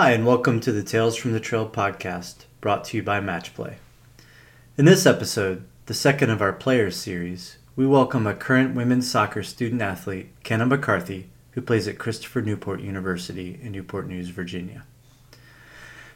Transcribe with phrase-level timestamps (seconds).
[0.00, 3.74] Hi, and welcome to the Tales from the Trail podcast, brought to you by Matchplay.
[4.78, 9.42] In this episode, the second of our Players series, we welcome a current women's soccer
[9.42, 14.84] student athlete, Kenna McCarthy, who plays at Christopher Newport University in Newport News, Virginia.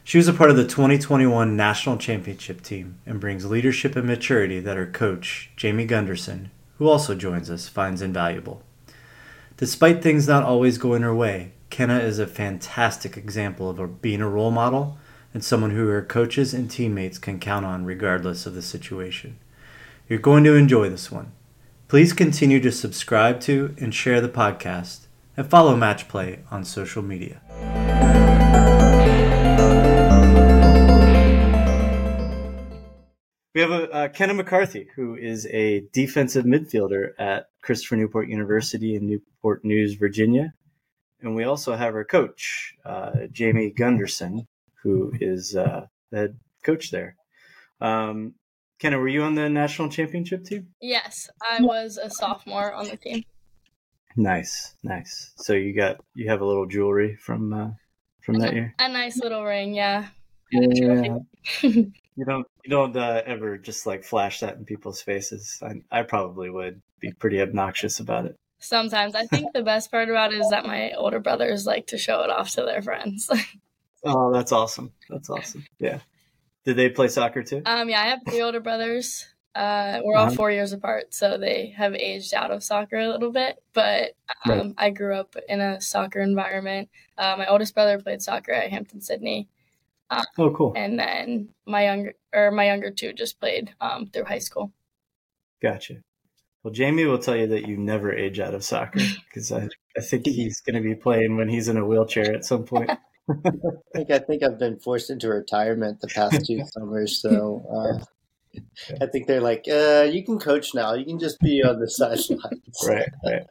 [0.03, 4.59] She was a part of the 2021 National Championship team and brings leadership and maturity
[4.61, 8.63] that her coach, Jamie Gunderson, who also joins us, finds invaluable.
[9.57, 14.21] Despite things not always going her way, Kenna is a fantastic example of a, being
[14.21, 14.97] a role model
[15.33, 19.37] and someone who her coaches and teammates can count on regardless of the situation.
[20.07, 21.31] You're going to enjoy this one.
[21.87, 27.41] Please continue to subscribe to and share the podcast and follow Matchplay on social media.
[33.53, 38.95] We have a, uh, Kenna McCarthy, who is a defensive midfielder at Christopher Newport University
[38.95, 40.53] in Newport News, Virginia.
[41.21, 44.47] And we also have our coach, uh, Jamie Gunderson,
[44.83, 47.15] who is uh, the head coach there.
[47.81, 48.35] Um,
[48.79, 50.67] Kenna, were you on the national championship team?
[50.81, 53.23] Yes, I was a sophomore on the team.
[54.17, 55.31] Nice, nice.
[55.37, 57.69] So you got you have a little jewelry from uh,
[58.21, 58.73] from that year.
[58.79, 60.07] A nice little ring, yeah.
[60.51, 61.17] Yeah.
[61.61, 65.61] you don't you don't uh, ever just like flash that in people's faces.
[65.61, 68.35] I, I probably would be pretty obnoxious about it.
[68.65, 71.97] Sometimes I think the best part about it is that my older brothers like to
[71.97, 73.29] show it off to their friends.
[74.05, 74.91] oh, that's awesome.
[75.09, 75.65] That's awesome.
[75.79, 75.99] Yeah.
[76.65, 77.61] Did they play soccer too?
[77.65, 79.27] Um, yeah, I have three older brothers.
[79.53, 80.35] Uh, we're all uh-huh.
[80.35, 83.63] four years apart, so they have aged out of soccer a little bit.
[83.73, 84.13] But
[84.45, 84.73] um, right.
[84.77, 86.89] I grew up in a soccer environment.
[87.17, 89.47] Uh, my oldest brother played soccer at Hampden-Sydney,
[90.09, 90.73] um, oh, cool.
[90.75, 94.71] And then my younger or my younger two just played um, through high school.
[95.61, 95.95] Gotcha.
[96.65, 98.99] Well, Jamie will tell you that you never age out of soccer
[99.29, 102.43] because I, I think he's going to be playing when he's in a wheelchair at
[102.43, 102.89] some point.
[103.29, 103.51] I
[103.93, 108.59] think I think I've been forced into retirement the past two summers, so uh,
[108.99, 110.95] I think they're like, uh, "You can coach now.
[110.95, 112.41] You can just be on the sidelines."
[112.87, 113.45] right, right.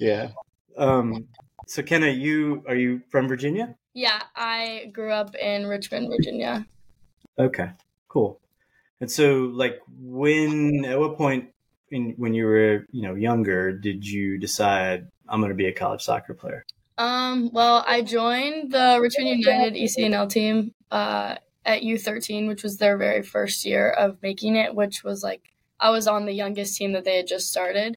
[0.00, 0.30] Yeah.
[0.76, 1.28] Um,
[1.68, 3.76] so, Kenna, you are you from Virginia?
[3.94, 6.66] Yeah, I grew up in Richmond, Virginia.
[7.38, 7.70] Okay,
[8.08, 8.40] cool.
[9.00, 11.50] And so, like, when at what point
[11.90, 15.72] in when you were, you know, younger, did you decide I'm going to be a
[15.72, 16.64] college soccer player?
[16.96, 22.96] Um, well, I joined the Richmond United ECNL team uh, at U13, which was their
[22.96, 25.42] very first year of making it, which was like
[25.78, 27.96] I was on the youngest team that they had just started.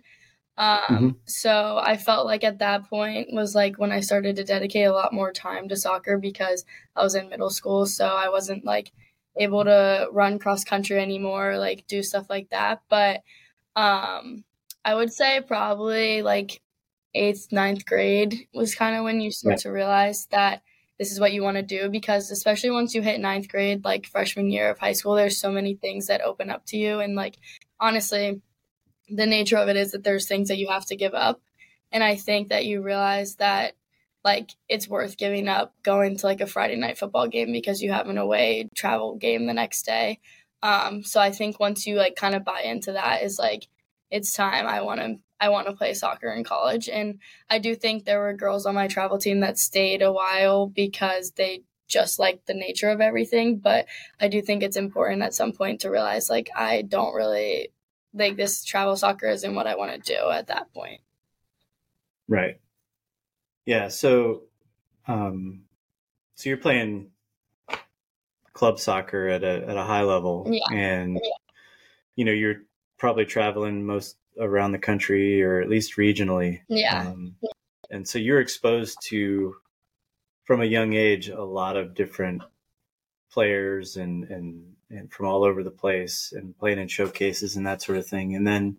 [0.58, 1.10] Um, mm-hmm.
[1.26, 4.94] So I felt like at that point was like when I started to dedicate a
[4.94, 6.66] lot more time to soccer because
[6.96, 7.88] I was in middle school.
[7.88, 8.92] So I wasn't like
[9.38, 12.82] able to run cross country anymore, like do stuff like that.
[12.90, 13.22] But
[13.76, 14.44] um,
[14.84, 16.62] I would say probably like
[17.14, 20.62] eighth, ninth grade was kind of when you start to realize that
[20.98, 24.06] this is what you want to do because especially once you hit ninth grade, like
[24.06, 27.00] freshman year of high school, there's so many things that open up to you.
[27.00, 27.38] And like
[27.80, 28.42] honestly,
[29.10, 31.42] the nature of it is that there's things that you have to give up.
[31.92, 33.74] And I think that you realize that
[34.24, 37.92] like it's worth giving up going to like a Friday night football game because you
[37.92, 40.20] have an away travel game the next day.
[40.64, 43.68] Um, so I think once you like kind of buy into that is like
[44.10, 47.74] it's time I want to I want to play soccer in college and I do
[47.76, 52.20] think there were girls on my travel team that stayed a while because they just
[52.20, 53.88] like the nature of everything but
[54.20, 57.72] I do think it's important at some point to realize like I don't really
[58.14, 61.02] like this travel soccer isn't what I want to do at that point.
[62.28, 62.60] Right.
[63.66, 63.88] Yeah.
[63.90, 64.44] So,
[65.08, 65.64] um,
[66.36, 67.12] so you're playing
[68.54, 70.76] club soccer at a at a high level, yeah.
[70.76, 71.30] and yeah.
[72.16, 72.64] you know you're
[72.98, 76.62] probably traveling most around the country or at least regionally.
[76.68, 77.08] Yeah.
[77.08, 77.36] Um.
[77.90, 79.56] And so you're exposed to,
[80.46, 82.42] from a young age, a lot of different
[83.32, 87.82] players and and and from all over the place and playing in showcases and that
[87.82, 88.36] sort of thing.
[88.36, 88.78] And then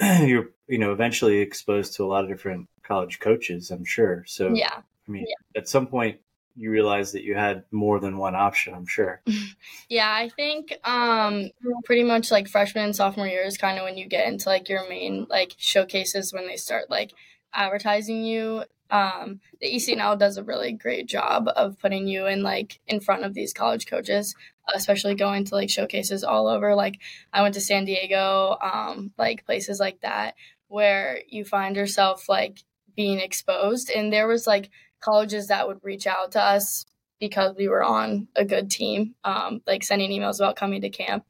[0.28, 4.24] you're, you know, eventually exposed to a lot of different college coaches, I'm sure.
[4.26, 4.74] So, yeah.
[4.76, 5.60] I mean, yeah.
[5.60, 6.20] at some point,
[6.58, 9.22] you realized that you had more than one option, I'm sure.
[9.88, 11.50] yeah, I think um,
[11.84, 14.68] pretty much like freshman and sophomore year is kind of when you get into like
[14.68, 17.12] your main like showcases when they start like
[17.54, 22.80] advertising you um, the ECNL does a really great job of putting you in like
[22.86, 24.34] in front of these college coaches,
[24.74, 26.74] especially going to like showcases all over.
[26.74, 26.98] Like
[27.32, 30.34] I went to San Diego, um, like places like that
[30.68, 32.62] where you find yourself like
[32.96, 33.90] being exposed.
[33.90, 36.86] And there was like colleges that would reach out to us
[37.20, 41.24] because we were on a good team, um, like sending emails about coming to camp.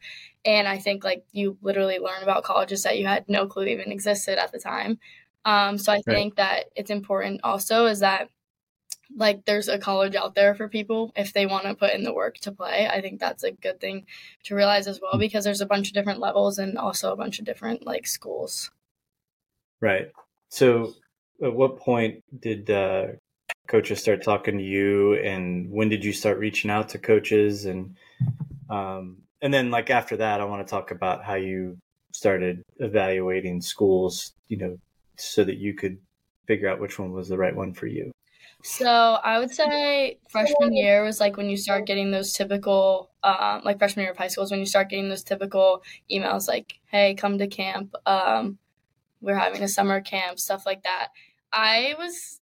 [0.44, 3.90] And I think like you literally learn about colleges that you had no clue even
[3.90, 4.98] existed at the time.
[5.44, 8.28] Um, so I think that it's important also is that
[9.16, 12.12] like there's a college out there for people if they want to put in the
[12.12, 12.86] work to play.
[12.86, 14.06] I think that's a good thing
[14.44, 17.38] to realize as well because there's a bunch of different levels and also a bunch
[17.38, 18.70] of different like schools.
[19.80, 20.10] Right.
[20.50, 20.94] So,
[21.42, 23.06] at what point did uh,
[23.68, 27.96] coaches start talking to you, and when did you start reaching out to coaches, and
[28.68, 31.78] um, and then like after that, I want to talk about how you
[32.12, 34.78] started evaluating schools, you know,
[35.16, 35.98] so that you could
[36.46, 38.10] figure out which one was the right one for you.
[38.64, 38.88] So
[39.22, 43.78] I would say freshman year was like when you start getting those typical, um, like
[43.78, 47.14] freshman year of high school is when you start getting those typical emails like, "Hey,
[47.14, 47.94] come to camp.
[48.04, 48.58] Um,
[49.20, 51.08] we're having a summer camp," stuff like that.
[51.52, 52.37] I was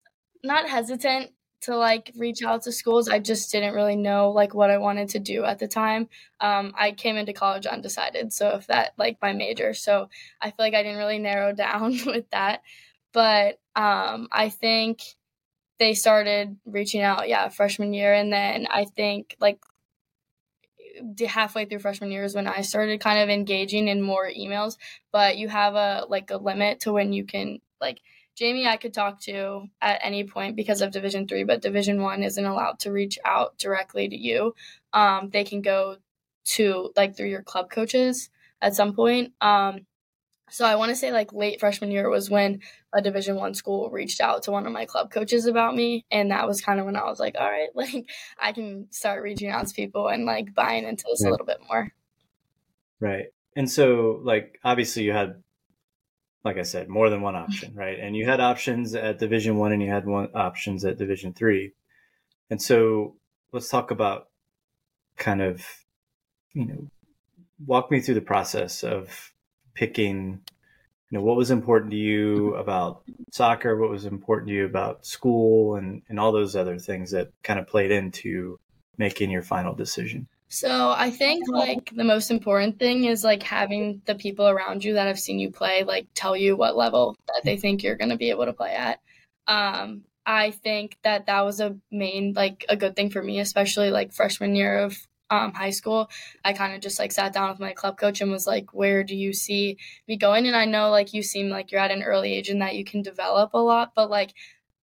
[0.46, 1.32] not hesitant
[1.62, 3.08] to like reach out to schools.
[3.08, 6.08] I just didn't really know like what I wanted to do at the time.
[6.40, 10.08] Um, I came into college undecided, so if that like my major, so
[10.40, 12.62] I feel like I didn't really narrow down with that.
[13.12, 15.02] But um, I think
[15.78, 19.58] they started reaching out, yeah, freshman year, and then I think like
[21.26, 24.76] halfway through freshman year is when I started kind of engaging in more emails.
[25.12, 28.00] But you have a like a limit to when you can like
[28.36, 32.22] Jamie I could talk to at any point because of Division three, but Division one
[32.22, 34.54] isn't allowed to reach out directly to you.
[34.92, 35.96] Um, they can go
[36.44, 38.28] to like through your club coaches
[38.60, 39.32] at some point.
[39.40, 39.86] Um,
[40.50, 42.60] so I want to say like late freshman year was when
[42.92, 46.30] a Division one school reached out to one of my club coaches about me, and
[46.30, 48.08] that was kind of when I was like, all right, like
[48.38, 51.28] I can start reaching out to people and like buying into this right.
[51.28, 51.90] a little bit more.
[53.00, 55.42] Right, and so like obviously you had
[56.46, 57.98] like I said, more than one option, right?
[57.98, 61.72] And you had options at Division One, and you had one options at Division Three.
[62.48, 63.16] And so,
[63.52, 64.28] let's talk about
[65.18, 65.66] kind of,
[66.54, 66.88] you know,
[67.66, 69.32] walk me through the process of
[69.74, 70.40] picking.
[71.10, 72.60] You know, what was important to you mm-hmm.
[72.60, 73.02] about
[73.32, 73.76] soccer?
[73.76, 77.58] What was important to you about school, and and all those other things that kind
[77.58, 78.58] of played into
[78.96, 80.28] making your final decision.
[80.48, 84.94] So I think like the most important thing is like having the people around you
[84.94, 88.10] that have seen you play like tell you what level that they think you're going
[88.10, 89.00] to be able to play at.
[89.48, 93.90] Um, I think that that was a main like a good thing for me, especially
[93.90, 94.96] like freshman year of
[95.30, 96.08] um, high school.
[96.44, 99.04] I kind of just like sat down with my club coach and was like, "Where
[99.04, 99.78] do you see
[100.08, 102.62] me going?" And I know like you seem like you're at an early age and
[102.62, 104.34] that you can develop a lot, but like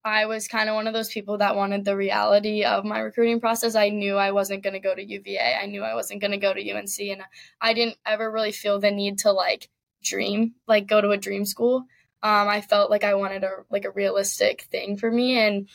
[0.04, 3.40] I was kind of one of those people that wanted the reality of my recruiting
[3.40, 3.74] process.
[3.74, 5.56] I knew I wasn't going to go to UVA.
[5.60, 7.22] I knew I wasn't going to go to UNC and
[7.60, 9.70] I didn't ever really feel the need to like
[10.02, 11.86] dream, like go to a dream school.
[12.22, 15.68] Um, I felt like I wanted a like a realistic thing for me and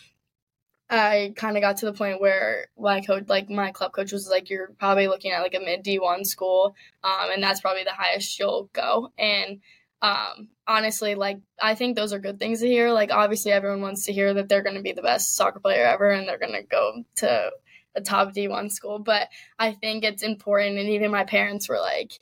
[0.90, 4.28] I kind of got to the point where my coach, like my club coach, was
[4.28, 7.84] like, "You're probably looking at like a mid D one school, um, and that's probably
[7.84, 9.62] the highest you'll go." And
[10.02, 12.92] um honestly like i think those are good things to hear.
[12.92, 15.86] Like obviously everyone wants to hear that they're going to be the best soccer player
[15.86, 17.52] ever and they're going to go to
[17.96, 22.20] a top d1 school but i think it's important and even my parents were like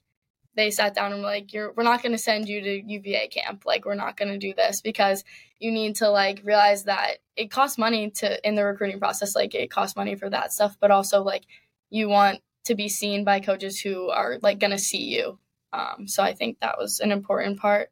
[0.57, 3.27] they sat down and were like you're we're not going to send you to uva
[3.29, 3.63] camp.
[3.65, 5.23] Like we're not going to do this because
[5.59, 9.55] you need to like realize that it costs money to in the recruiting process like
[9.55, 11.43] it costs money for that stuff but also like
[11.89, 15.39] you want to be seen by coaches who are like going to see you
[15.73, 17.89] um, so I think that was an important part.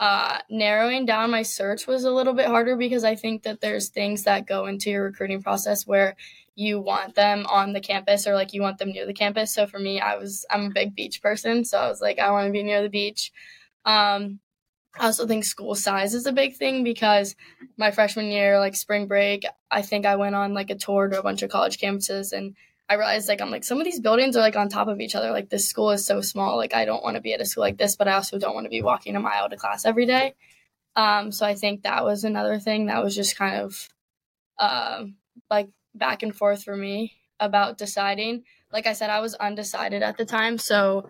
[0.00, 3.88] Uh, narrowing down my search was a little bit harder because I think that there's
[3.88, 6.16] things that go into your recruiting process where
[6.56, 9.52] you want them on the campus or like you want them near the campus.
[9.54, 12.30] So for me, I was I'm a big beach person, so I was like I
[12.30, 13.32] want to be near the beach.
[13.84, 14.40] Um,
[14.98, 17.34] I also think school size is a big thing because
[17.76, 21.18] my freshman year, like spring break, I think I went on like a tour to
[21.18, 22.54] a bunch of college campuses and
[22.88, 25.14] I realized like I'm like some of these buildings are like on top of each
[25.14, 25.30] other.
[25.30, 26.56] Like this school is so small.
[26.56, 28.54] Like I don't want to be at a school like this, but I also don't
[28.54, 30.34] want to be walking a mile to class every day.
[30.96, 33.88] Um, so I think that was another thing that was just kind of
[34.58, 35.04] uh,
[35.50, 38.44] like back and forth for me about deciding.
[38.72, 41.08] Like I said, I was undecided at the time, so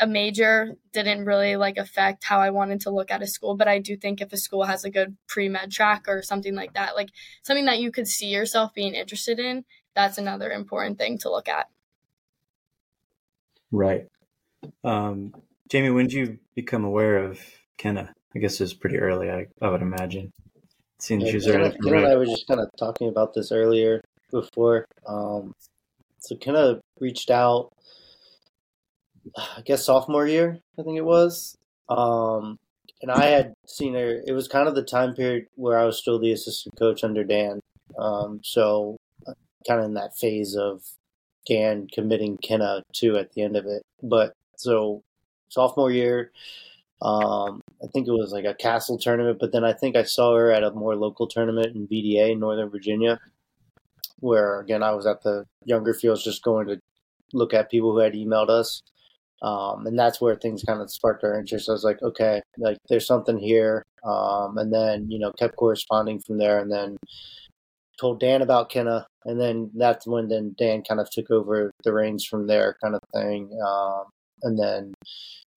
[0.00, 3.68] a major didn't really like affect how I wanted to look at a school, but
[3.68, 6.74] I do think if a school has a good pre med track or something like
[6.74, 7.10] that, like
[7.42, 11.48] something that you could see yourself being interested in, that's another important thing to look
[11.48, 11.68] at.
[13.70, 14.06] Right.
[14.82, 15.34] Um,
[15.68, 17.40] Jamie, when did you become aware of
[17.76, 18.12] Kenna?
[18.34, 20.32] I guess it was pretty early, I, I would imagine.
[21.00, 24.00] Seeing yeah, she's Kenna, Kenna and I were just kind of talking about this earlier
[24.30, 24.86] before.
[25.06, 25.54] Um,
[26.18, 27.70] so Kenna reached out,
[29.36, 31.56] I guess sophomore year, I think it was.
[31.88, 32.58] Um,
[33.02, 34.22] and I had seen her.
[34.26, 37.22] It was kind of the time period where I was still the assistant coach under
[37.22, 37.60] Dan.
[37.98, 38.96] Um, so
[39.66, 40.82] kind of in that phase of
[41.46, 43.82] Dan committing Kenna to at the end of it.
[44.02, 45.02] But so
[45.48, 46.32] sophomore year,
[47.02, 50.34] um, I think it was like a castle tournament, but then I think I saw
[50.36, 53.18] her at a more local tournament in VDA, Northern Virginia.
[54.20, 56.80] where again I was at the younger fields just going to
[57.32, 58.82] look at people who had emailed us.
[59.42, 61.68] Um, and that's where things kind of sparked our interest.
[61.68, 63.82] I was like, okay, like there's something here.
[64.04, 66.96] Um, and then, you know, kept corresponding from there and then
[67.98, 69.06] told Dan about Kenna.
[69.24, 72.94] And then that's when then Dan kind of took over the reins from there kind
[72.94, 73.50] of thing.
[73.66, 74.04] Um,
[74.42, 74.94] and then,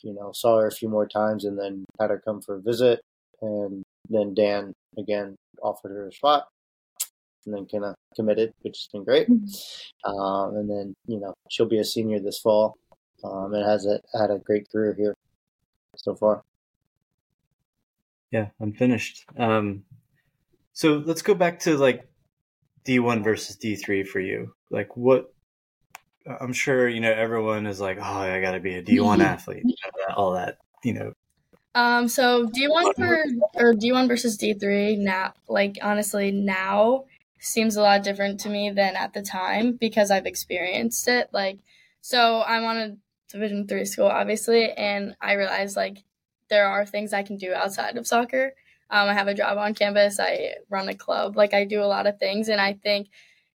[0.01, 2.61] you know, saw her a few more times and then had her come for a
[2.61, 3.01] visit.
[3.41, 6.47] And then Dan again offered her a spot
[7.47, 9.27] and then kind of committed, which has been great.
[9.29, 10.09] Mm-hmm.
[10.09, 12.75] Um, and then you know she'll be a senior this fall,
[13.23, 15.15] um, and has a, had a great career here
[15.95, 16.43] so far.
[18.31, 19.25] Yeah, unfinished.
[19.37, 19.83] Um,
[20.73, 22.07] so let's go back to like
[22.87, 24.53] D one versus D three for you.
[24.71, 25.31] Like what?
[26.41, 29.21] I'm sure you know everyone is like, oh, I got to be a D one
[29.21, 29.75] athlete, you
[30.09, 31.13] know, all that, you know,
[31.77, 37.05] um, so D one for or D one versus D three now, like honestly, now
[37.39, 41.29] seems a lot different to me than at the time because I've experienced it.
[41.31, 41.59] Like,
[42.01, 42.97] so I'm on a
[43.31, 45.99] Division three school, obviously, and I realized like
[46.49, 48.53] there are things I can do outside of soccer.
[48.89, 50.19] Um, I have a job on campus.
[50.19, 51.35] I run a club.
[51.35, 53.09] Like I do a lot of things, and I think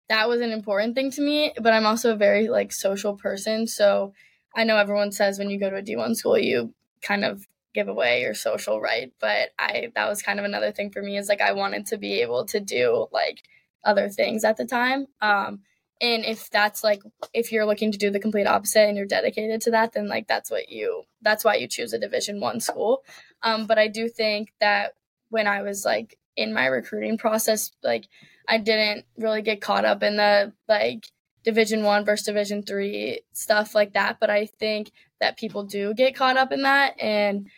[0.09, 1.53] that was an important thing to me.
[1.61, 4.15] But I'm also a very like social person, so
[4.55, 7.89] I know everyone says when you go to a D1 school, you kind of give
[7.89, 9.13] away your social right.
[9.21, 11.99] But I that was kind of another thing for me is like I wanted to
[11.99, 13.43] be able to do like
[13.85, 15.07] other things at the time.
[15.21, 15.61] Um,
[16.01, 17.03] and if that's like
[17.35, 20.29] if you're looking to do the complete opposite and you're dedicated to that, then like
[20.29, 23.03] that's what you that's why you choose a Division One school.
[23.43, 24.95] Um, but I do think that
[25.31, 28.07] when I was like in my recruiting process, like
[28.49, 31.07] I didn't really get caught up in the like
[31.45, 36.15] division one versus division three stuff like that but i think that people do get
[36.15, 37.49] caught up in that and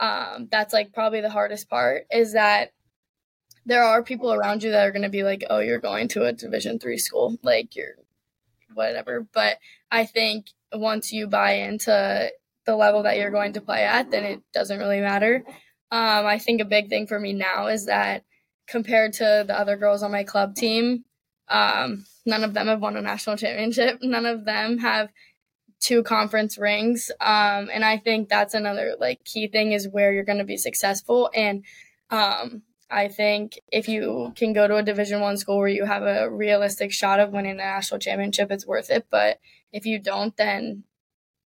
[0.00, 2.72] um, that's like probably the hardest part is that
[3.66, 6.24] there are people around you that are going to be like, oh, you're going to
[6.24, 7.94] a Division three school, like you're
[8.74, 9.26] whatever.
[9.32, 9.58] But
[9.90, 12.30] I think once you buy into
[12.66, 15.44] the level that you're going to play at, then it doesn't really matter.
[15.94, 18.24] Um, I think a big thing for me now is that
[18.66, 21.04] compared to the other girls on my club team,
[21.46, 23.98] um, none of them have won a national championship.
[24.02, 25.10] None of them have
[25.78, 27.12] two conference rings.
[27.20, 30.56] Um, and I think that's another like key thing is where you're going to be
[30.56, 31.30] successful.
[31.32, 31.62] And
[32.10, 36.02] um, I think if you can go to a Division One school where you have
[36.02, 39.06] a realistic shot of winning a national championship, it's worth it.
[39.10, 39.38] But
[39.72, 40.82] if you don't, then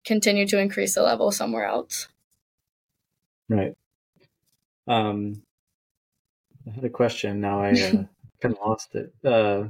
[0.07, 2.09] continue to increase the level somewhere else.
[3.50, 3.75] Right.
[4.88, 5.42] Um,
[6.66, 7.40] I had a question.
[7.40, 8.04] Now I uh,
[8.40, 9.12] kind of lost it.
[9.25, 9.68] Uh,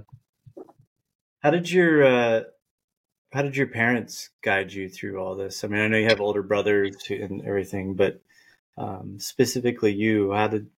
[1.40, 2.42] how did your uh,
[3.32, 5.64] how did your parents guide you through all this?
[5.64, 8.20] I mean, I know you have older brothers and everything, but
[8.76, 10.68] um, specifically you, how did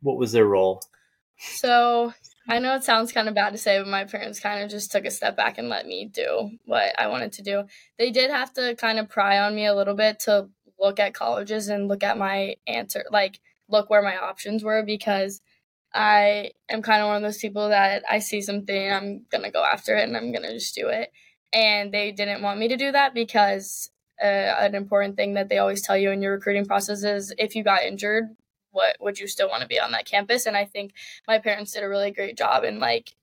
[0.00, 0.82] what was their role?
[1.38, 2.12] So
[2.48, 4.92] I know it sounds kind of bad to say, but my parents kind of just
[4.92, 7.64] took a step back and let me do what I wanted to do.
[7.98, 10.48] They did have to kind of pry on me a little bit to
[10.80, 15.40] look at colleges and look at my answer, like look where my options were because
[15.94, 19.50] I am kind of one of those people that I see something, I'm going to
[19.50, 21.12] go after it and I'm going to just do it.
[21.52, 23.90] And they didn't want me to do that because
[24.22, 27.54] uh, an important thing that they always tell you in your recruiting process is if
[27.54, 28.36] you got injured,
[28.70, 30.46] what would you still want to be on that campus?
[30.46, 30.92] And I think
[31.26, 33.14] my parents did a really great job in like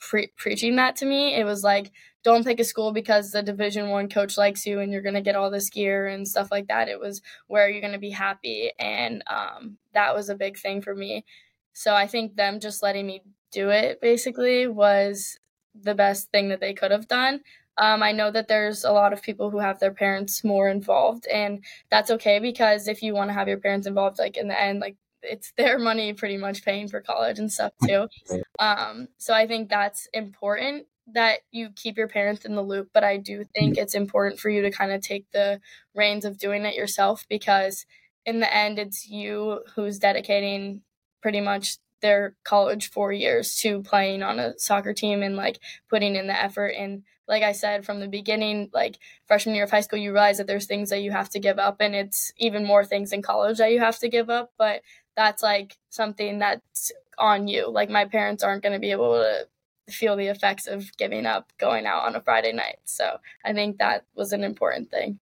[0.00, 1.34] pre- preaching that to me.
[1.34, 1.90] It was like,
[2.24, 5.20] don't pick a school because the division one coach likes you and you're going to
[5.20, 6.88] get all this gear and stuff like that.
[6.88, 8.72] It was where you're going to be happy.
[8.78, 11.24] And um, that was a big thing for me.
[11.72, 15.38] So I think them just letting me do it basically was
[15.80, 17.40] the best thing that they could have done.
[17.78, 21.28] Um, I know that there's a lot of people who have their parents more involved,
[21.28, 24.60] and that's okay because if you want to have your parents involved, like in the
[24.60, 28.08] end, like it's their money pretty much paying for college and stuff too.
[28.58, 33.04] Um, so I think that's important that you keep your parents in the loop, but
[33.04, 35.60] I do think it's important for you to kind of take the
[35.94, 37.86] reins of doing it yourself because
[38.26, 40.82] in the end, it's you who's dedicating
[41.22, 45.58] pretty much their college four years to playing on a soccer team and like
[45.88, 49.70] putting in the effort and like I said from the beginning, like freshman year of
[49.70, 52.32] high school, you realize that there's things that you have to give up, and it's
[52.38, 54.52] even more things in college that you have to give up.
[54.56, 54.80] But
[55.18, 57.68] that's like something that's on you.
[57.68, 59.48] Like my parents aren't going to be able to
[59.92, 62.78] feel the effects of giving up going out on a Friday night.
[62.84, 65.18] So I think that was an important thing.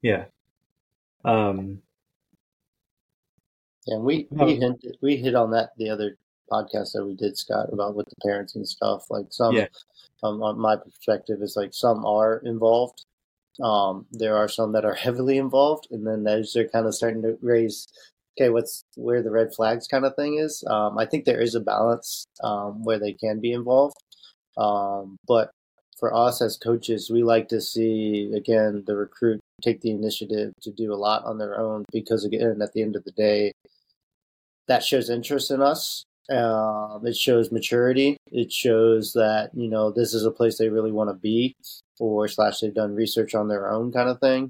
[0.00, 0.24] Yeah.
[1.26, 1.82] Um,
[3.86, 6.16] yeah, we we hinted, we hit on that the other
[6.50, 9.10] podcast that we did, Scott, about with the parents and stuff.
[9.10, 9.66] Like some, yeah.
[10.22, 13.04] um, on my perspective, is like some are involved.
[13.60, 17.20] Um, there are some that are heavily involved, and then as they're kind of starting
[17.22, 17.88] to raise
[18.38, 20.64] okay, what's where the red flags kind of thing is.
[20.68, 23.96] Um, I think there is a balance um, where they can be involved,
[24.56, 25.50] um, but
[25.98, 30.70] for us as coaches, we like to see again the recruit take the initiative to
[30.70, 33.52] do a lot on their own because again, at the end of the day,
[34.68, 36.04] that shows interest in us.
[36.30, 38.18] Um, it shows maturity.
[38.30, 41.54] It shows that you know this is a place they really want to be,
[41.98, 44.48] or slash they've done research on their own kind of thing.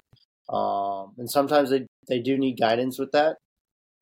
[0.49, 3.37] Um, and sometimes they they do need guidance with that.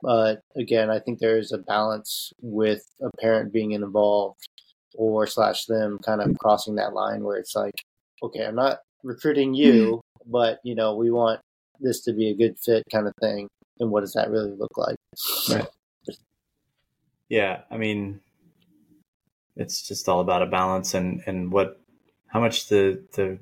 [0.01, 4.47] But again, I think there is a balance with a parent being involved
[4.95, 7.73] or slash them kind of crossing that line where it's like,
[8.21, 10.31] okay, I'm not recruiting you, mm-hmm.
[10.31, 11.41] but you know, we want
[11.79, 13.47] this to be a good fit kind of thing.
[13.79, 14.95] And what does that really look like?
[15.49, 15.67] Right.
[17.29, 18.21] Yeah, I mean,
[19.55, 21.79] it's just all about a balance and and what,
[22.27, 23.39] how much the the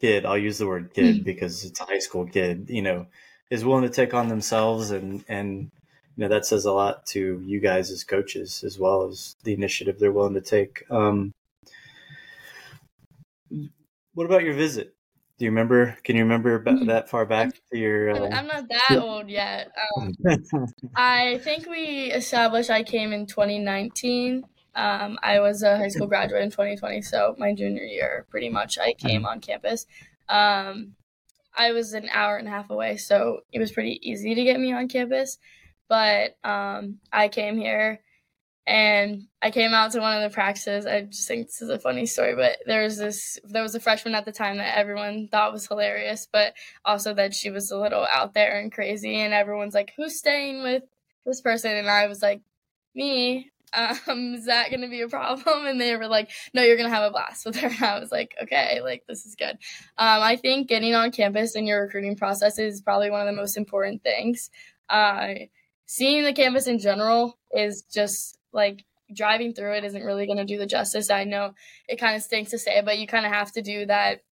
[0.00, 1.24] kid, I'll use the word kid mm-hmm.
[1.24, 3.06] because it's a high school kid, you know,
[3.50, 5.70] is willing to take on themselves and and
[6.16, 9.52] you know that says a lot to you guys as coaches as well as the
[9.52, 10.84] initiative they're willing to take.
[10.90, 11.32] Um,
[14.14, 14.94] what about your visit?
[15.38, 15.98] Do you remember?
[16.02, 16.86] Can you remember mm-hmm.
[16.86, 18.10] that far back to your?
[18.10, 18.30] Uh...
[18.30, 19.70] I'm not that old yet.
[19.98, 20.14] Um,
[20.96, 24.44] I think we established I came in 2019.
[24.74, 28.78] Um, I was a high school graduate in 2020, so my junior year, pretty much,
[28.78, 29.26] I came mm-hmm.
[29.26, 29.86] on campus.
[30.28, 30.95] Um,
[31.56, 34.60] I was an hour and a half away, so it was pretty easy to get
[34.60, 35.38] me on campus.
[35.88, 38.00] But um, I came here
[38.66, 40.86] and I came out to one of the practices.
[40.86, 43.80] I just think this is a funny story, but there was this there was a
[43.80, 47.78] freshman at the time that everyone thought was hilarious, but also that she was a
[47.78, 50.82] little out there and crazy and everyone's like, Who's staying with
[51.24, 51.76] this person?
[51.76, 52.42] And I was like,
[52.94, 53.50] Me.
[53.72, 55.66] Um, is that gonna be a problem?
[55.66, 57.68] And they were like, No, you're gonna have a blast with her.
[57.68, 59.58] And I was like, Okay, like this is good.
[59.98, 63.40] Um, I think getting on campus in your recruiting process is probably one of the
[63.40, 64.50] most important things.
[64.88, 65.34] Uh,
[65.86, 70.44] seeing the campus in general is just like driving through it isn't really going to
[70.44, 71.10] do the justice.
[71.10, 71.54] I know
[71.88, 74.22] it kind of stinks to say, but you kind of have to do that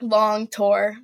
[0.00, 0.96] long tour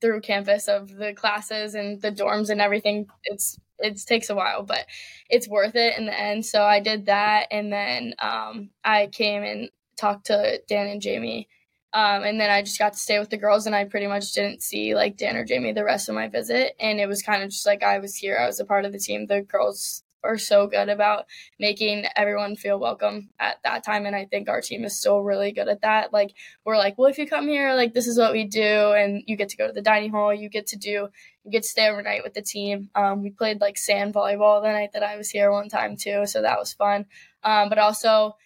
[0.00, 3.06] through campus of the classes and the dorms and everything.
[3.24, 4.86] It's it takes a while, but
[5.28, 6.44] it's worth it in the end.
[6.46, 11.48] So I did that, and then um, I came and talked to Dan and Jamie
[11.94, 14.32] um, and then I just got to stay with the girls, and I pretty much
[14.32, 16.74] didn't see like Dan or Jamie the rest of my visit.
[16.78, 18.92] And it was kind of just like I was here, I was a part of
[18.92, 19.26] the team.
[19.26, 21.26] The girls are so good about
[21.58, 25.52] making everyone feel welcome at that time, and I think our team is still really
[25.52, 26.12] good at that.
[26.12, 29.22] Like we're like, well, if you come here, like this is what we do, and
[29.26, 31.08] you get to go to the dining hall, you get to do,
[31.44, 32.90] you get to stay overnight with the team.
[32.94, 36.26] Um, we played like sand volleyball the night that I was here one time too,
[36.26, 37.06] so that was fun.
[37.42, 38.36] Um, but also.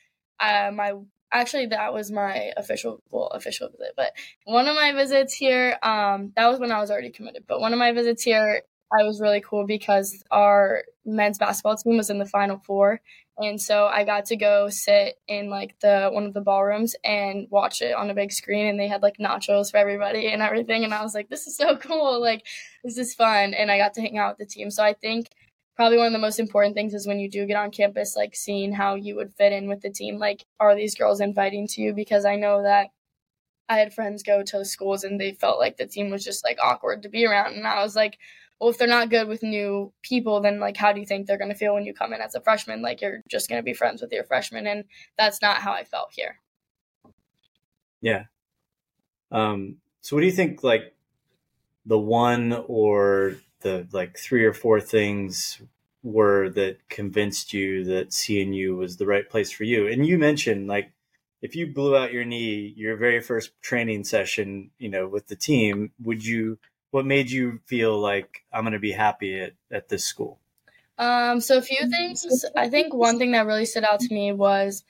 [0.41, 0.93] Uh, my
[1.33, 4.13] actually that was my official well official visit but
[4.45, 7.73] one of my visits here um that was when i was already committed but one
[7.73, 12.19] of my visits here i was really cool because our men's basketball team was in
[12.19, 13.01] the final four.
[13.39, 17.47] And so i got to go sit in like the one of the ballrooms and
[17.51, 20.85] watch it on a big screen and they had like nachos for everybody and everything.
[20.85, 22.21] And i was like this is so cool.
[22.21, 22.47] Like
[22.85, 23.55] this is fun.
[23.55, 24.71] And i got to hang out with the team.
[24.71, 25.29] So i think
[25.77, 28.35] probably one of the most important things is when you do get on campus, like
[28.37, 30.19] seeing how you would fit in with the team.
[30.19, 31.95] Like, are these girls inviting to you?
[31.95, 32.89] Because I know that
[33.73, 36.59] I had friends go to schools and they felt like the team was just like
[36.63, 37.55] awkward to be around.
[37.55, 38.19] And I was like,
[38.61, 41.39] well, if they're not good with new people, then like, how do you think they're
[41.39, 42.83] going to feel when you come in as a freshman?
[42.83, 44.67] Like, you're just going to be friends with your freshmen.
[44.67, 44.85] And
[45.19, 46.37] that's not how I felt here.
[48.01, 48.25] Yeah.
[49.31, 50.95] Um, so what do you think, like,
[51.87, 55.61] the one or the like three or four things
[56.03, 59.89] were that convinced you that CNU was the right place for you?
[59.89, 60.93] And you mentioned like
[61.43, 65.37] if you blew out your knee your very first training session, you know, with the
[65.37, 66.59] team, would you
[66.93, 70.39] what made you feel like I'm going to be happy at, at this school?
[70.99, 72.45] Um, so a few things.
[72.55, 74.85] I think one thing that really stood out to me was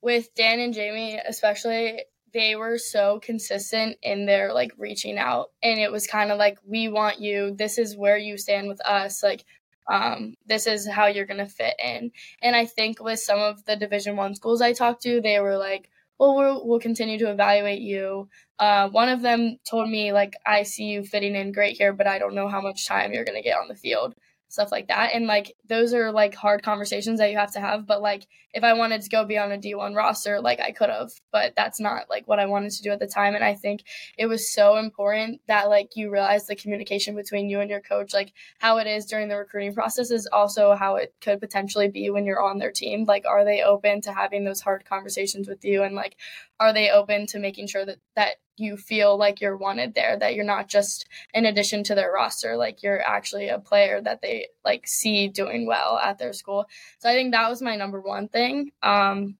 [0.00, 5.78] with Dan and Jamie, especially they were so consistent in their like reaching out and
[5.78, 9.22] it was kind of like we want you this is where you stand with us
[9.22, 9.44] like
[9.90, 12.10] um, this is how you're gonna fit in.
[12.42, 15.56] And i think with some of the division one schools i talked to they were
[15.56, 18.28] like well we'll, we'll continue to evaluate you.
[18.60, 22.06] Uh, one of them told me like i see you fitting in great here but
[22.06, 24.14] i don't know how much time you're gonna get on the field
[24.54, 25.10] stuff like that.
[25.12, 27.86] And like those are like hard conversations that you have to have.
[27.86, 30.88] But like if I wanted to go be on a D1 roster, like I could
[30.88, 33.34] have, but that's not like what I wanted to do at the time.
[33.34, 33.82] And I think
[34.16, 38.14] it was so important that like you realize the communication between you and your coach,
[38.14, 42.08] like how it is during the recruiting process is also how it could potentially be
[42.10, 43.04] when you're on their team.
[43.04, 45.82] Like, are they open to having those hard conversations with you?
[45.82, 46.16] And like,
[46.60, 50.34] are they open to making sure that that you feel like you're wanted there that
[50.34, 54.46] you're not just an addition to their roster like you're actually a player that they
[54.64, 56.66] like see doing well at their school?
[56.98, 58.70] So i think that was my number one thing.
[58.82, 59.36] Um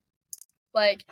[0.75, 1.05] like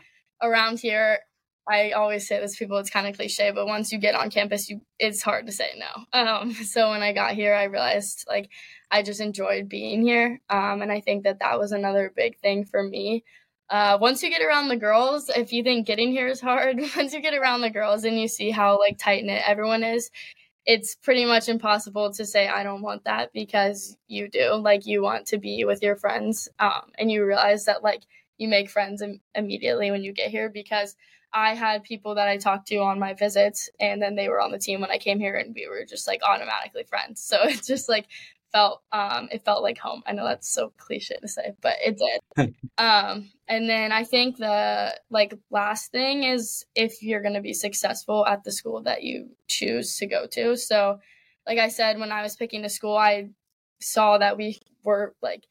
[0.42, 1.20] around here
[1.68, 4.68] I always say this people it's kind of cliche but once you get on campus
[4.68, 6.04] you it's hard to say no.
[6.12, 8.50] Um so when I got here I realized like
[8.90, 10.40] I just enjoyed being here.
[10.50, 13.22] Um and I think that that was another big thing for me
[13.70, 17.12] uh, once you get around the girls, if you think getting here is hard, once
[17.12, 20.11] you get around the girls and you see how like tight knit everyone is,
[20.64, 24.55] it's pretty much impossible to say I don't want that because you do.
[24.55, 28.03] Like you want to be with your friends, um, and you realize that like
[28.38, 30.94] you make friends Im- immediately when you get here because
[31.33, 34.53] I had people that I talked to on my visits, and then they were on
[34.53, 37.22] the team when I came here, and we were just like automatically friends.
[37.33, 38.07] So it's just like
[38.52, 40.02] felt um it felt like home.
[40.06, 42.54] I know that's so cliche to say, but it did.
[42.78, 47.54] um and then I think the like last thing is if you're going to be
[47.54, 50.56] successful at the school that you choose to go to.
[50.56, 50.98] So
[51.46, 53.30] like I said when I was picking a school, I
[53.80, 55.44] saw that we were like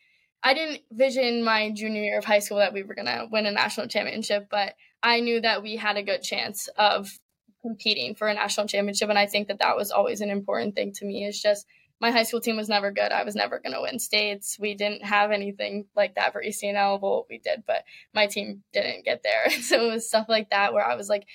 [0.44, 3.46] I didn't vision my junior year of high school that we were going to win
[3.46, 7.20] a national championship, but I knew that we had a good chance of
[7.62, 10.94] competing for a national championship and I think that that was always an important thing
[10.94, 11.68] to me is just
[12.02, 13.12] my high school team was never good.
[13.12, 14.58] I was never going to win states.
[14.60, 17.00] We didn't have anything like that for ECNL.
[17.00, 17.84] Well, we did, but
[18.14, 19.52] my team didn't get there.
[19.62, 21.26] so it was stuff like that where I was like,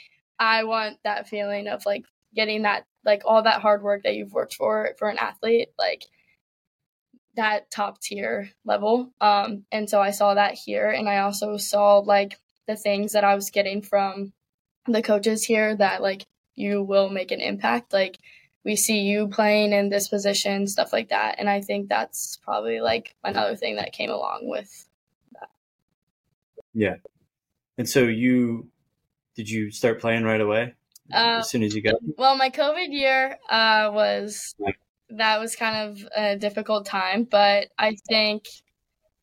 [0.41, 4.33] I want that feeling of like getting that, like all that hard work that you've
[4.33, 6.03] worked for for an athlete, like
[7.37, 9.13] that top tier level.
[9.21, 13.25] Um, and so I saw that here, and I also saw like the things that
[13.25, 14.33] I was getting from
[14.89, 16.27] the coaches here that like
[16.57, 18.19] you will make an impact, like
[18.67, 21.37] we see you playing in this position, stuff like that.
[21.39, 24.89] And I think that's probably like another thing that came along with
[25.35, 25.49] that.
[26.75, 26.97] Yeah.
[27.79, 28.69] And so you
[29.37, 30.75] did you start playing right away?
[31.15, 34.57] Uh, as soon as you got Well, my COVID year uh, was
[35.11, 38.47] that was kind of a difficult time, but I think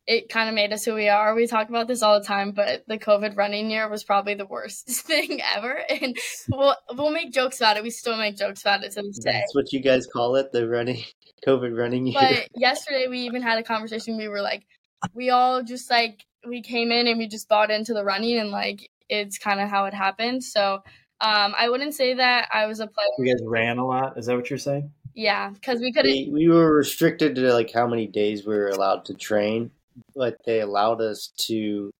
[0.06, 1.34] it kind of made us who we are.
[1.34, 4.46] We talk about this all the time, but the COVID running year was probably the
[4.46, 5.80] worst thing ever.
[5.89, 6.18] And
[6.50, 7.84] we'll we'll make jokes about it.
[7.84, 9.32] We still make jokes about it to this day.
[9.32, 11.04] That's what you guys call it, the running
[11.48, 12.20] COVID running year.
[12.20, 14.18] But yesterday we even had a conversation.
[14.18, 14.66] We were like,
[15.13, 18.52] we all just like we came in and we just bought into the running, and
[18.52, 20.44] like it's kind of how it happened.
[20.44, 20.84] So
[21.22, 23.08] um, I wouldn't say that I was a player.
[23.20, 24.18] You guys ran a lot.
[24.18, 24.92] Is that what you're saying?
[25.16, 26.12] Yeah, because we couldn't.
[26.12, 29.72] We, we were restricted to like how many days we were allowed to train
[30.15, 31.91] but they allowed us to,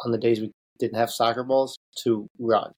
[0.00, 2.72] on the days we didn't have soccer balls, to run.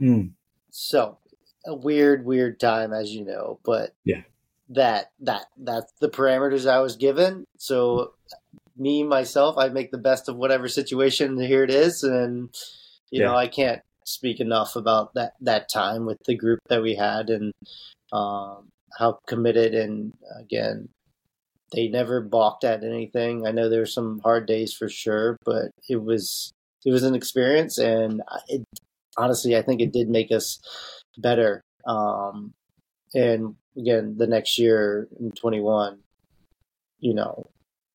[0.00, 0.32] Mm.
[0.70, 1.18] So
[1.66, 3.58] a weird, weird time, as you know.
[3.64, 4.22] But yeah,
[4.70, 7.44] that that that's the parameters I was given.
[7.58, 8.14] So
[8.76, 11.40] me myself, I make the best of whatever situation.
[11.40, 12.54] Here it is, and
[13.10, 13.26] you yeah.
[13.26, 17.30] know I can't speak enough about that that time with the group that we had
[17.30, 17.52] and
[18.12, 20.88] um, how committed and again
[21.72, 23.46] they never balked at anything.
[23.46, 26.52] I know there were some hard days for sure, but it was
[26.84, 28.64] it was an experience, and it,
[29.16, 30.60] honestly, I think it did make us
[31.18, 31.62] better.
[31.86, 32.52] Um,
[33.14, 36.00] and again, the next year in twenty one,
[36.98, 37.46] you know,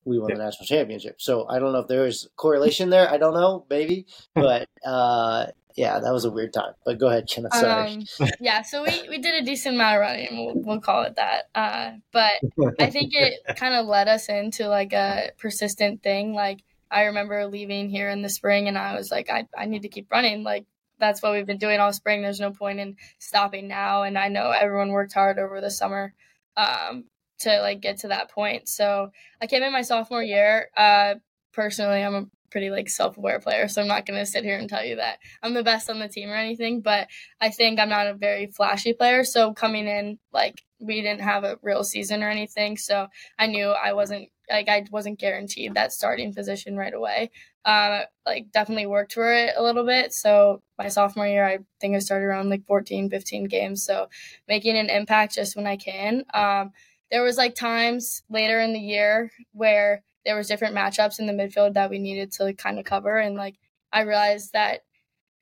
[0.05, 1.19] we won the national championship.
[1.19, 3.09] So I don't know if there was correlation there.
[3.09, 6.73] I don't know, maybe, but uh, yeah, that was a weird time.
[6.85, 7.49] But go ahead, Jenna.
[7.51, 8.05] Sorry.
[8.19, 10.45] Um, yeah, so we, we did a decent amount of running.
[10.45, 11.49] We'll, we'll call it that.
[11.53, 12.33] Uh, but
[12.79, 16.33] I think it kind of led us into like a persistent thing.
[16.33, 19.81] Like I remember leaving here in the spring, and I was like, I I need
[19.81, 20.43] to keep running.
[20.43, 20.65] Like
[20.99, 22.21] that's what we've been doing all spring.
[22.21, 24.03] There's no point in stopping now.
[24.03, 26.13] And I know everyone worked hard over the summer
[26.55, 27.05] um,
[27.39, 28.67] to like get to that point.
[28.67, 29.11] So
[29.41, 30.69] I came in my sophomore year.
[30.75, 31.15] Uh,
[31.51, 34.69] personally, I'm a pretty like self-aware player so i'm not going to sit here and
[34.69, 37.09] tell you that i'm the best on the team or anything but
[37.41, 41.43] i think i'm not a very flashy player so coming in like we didn't have
[41.43, 45.91] a real season or anything so i knew i wasn't like i wasn't guaranteed that
[45.91, 47.29] starting position right away.
[47.65, 51.93] Um like definitely worked for it a little bit so my sophomore year i think
[51.93, 54.07] i started around like 14 15 games so
[54.47, 56.23] making an impact just when i can.
[56.33, 56.71] Um
[57.11, 61.33] there was like times later in the year where there was different matchups in the
[61.33, 63.55] midfield that we needed to kind of cover and like
[63.91, 64.81] i realized that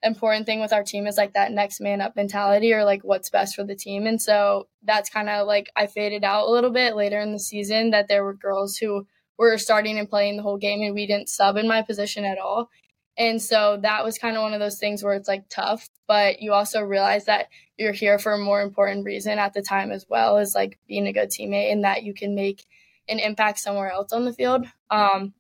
[0.04, 3.30] important thing with our team is like that next man up mentality or like what's
[3.30, 6.72] best for the team and so that's kind of like i faded out a little
[6.72, 10.44] bit later in the season that there were girls who were starting and playing the
[10.44, 12.70] whole game and we didn't sub in my position at all
[13.18, 16.42] and so that was kind of one of those things where it's like tough but
[16.42, 20.06] you also realize that you're here for a more important reason at the time as
[20.10, 22.66] well as like being a good teammate and that you can make
[23.08, 24.66] an impact somewhere else on the field.
[24.90, 25.34] Um,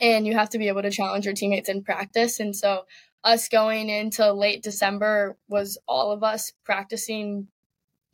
[0.00, 2.40] and you have to be able to challenge your teammates in practice.
[2.40, 2.84] And so
[3.24, 7.48] us going into late December was all of us practicing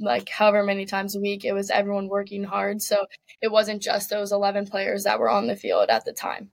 [0.00, 1.44] like however many times a week.
[1.44, 2.82] It was everyone working hard.
[2.82, 3.06] So
[3.40, 6.50] it wasn't just those 11 players that were on the field at the time.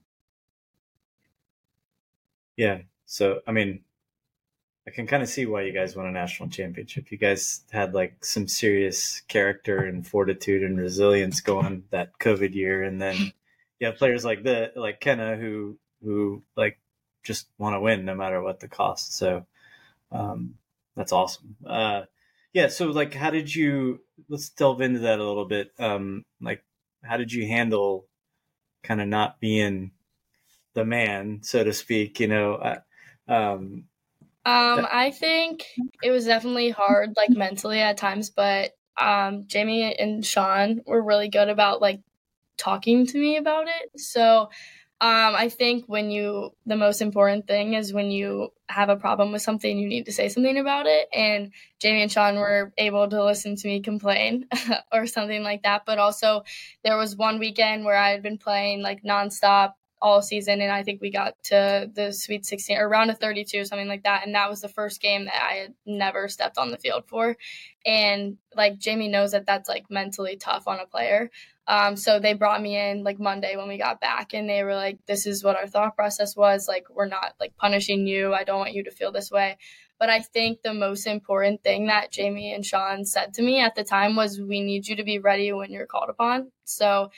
[2.58, 2.80] Yeah.
[3.06, 3.84] So, I mean,
[4.88, 7.12] I can kind of see why you guys won a national championship.
[7.12, 12.84] You guys had like some serious character and fortitude and resilience going that COVID year.
[12.84, 13.34] And then
[13.80, 16.80] you have players like the, like Kenna who, who like
[17.24, 19.17] just want to win no matter what the cost.
[19.17, 19.48] So,
[20.12, 20.56] um,
[20.95, 21.56] that's awesome.
[21.65, 22.04] Uh,
[22.54, 22.67] yeah.
[22.67, 25.71] So like, how did you, let's delve into that a little bit.
[25.80, 26.63] Um, like,
[27.04, 28.06] how did you handle
[28.84, 29.91] kind of not being
[30.76, 32.80] the man, so to speak, you know, uh,
[33.28, 33.86] um,
[34.45, 35.65] um, I think
[36.03, 41.29] it was definitely hard, like mentally at times, but um, Jamie and Sean were really
[41.29, 42.01] good about like
[42.58, 43.99] talking to me about it.
[43.99, 44.49] So
[45.01, 49.31] um, I think when you, the most important thing is when you have a problem
[49.31, 51.10] with something, you need to say something about it.
[51.13, 54.47] And Jamie and Sean were able to listen to me complain
[54.93, 55.84] or something like that.
[55.86, 56.43] But also,
[56.84, 59.73] there was one weekend where I had been playing like nonstop
[60.06, 63.65] all season and I think we got to the Sweet 16 or round of 32
[63.65, 66.70] something like that and that was the first game that I had never stepped on
[66.70, 67.36] the field for
[67.88, 71.32] and like Jamie knows that that's like mentally tough on a player
[71.68, 74.76] um, so they brought me in like Monday when we got back and they were
[74.76, 76.68] like, this is what our thought process was.
[76.68, 78.36] Like, we're not like punishing you.
[78.36, 79.58] I don't want you to feel this way.
[80.00, 83.76] But I think the most important thing that Jamie and Sean said to me at
[83.76, 86.52] the time was, we need you to be ready when you're called upon.
[86.65, 87.10] So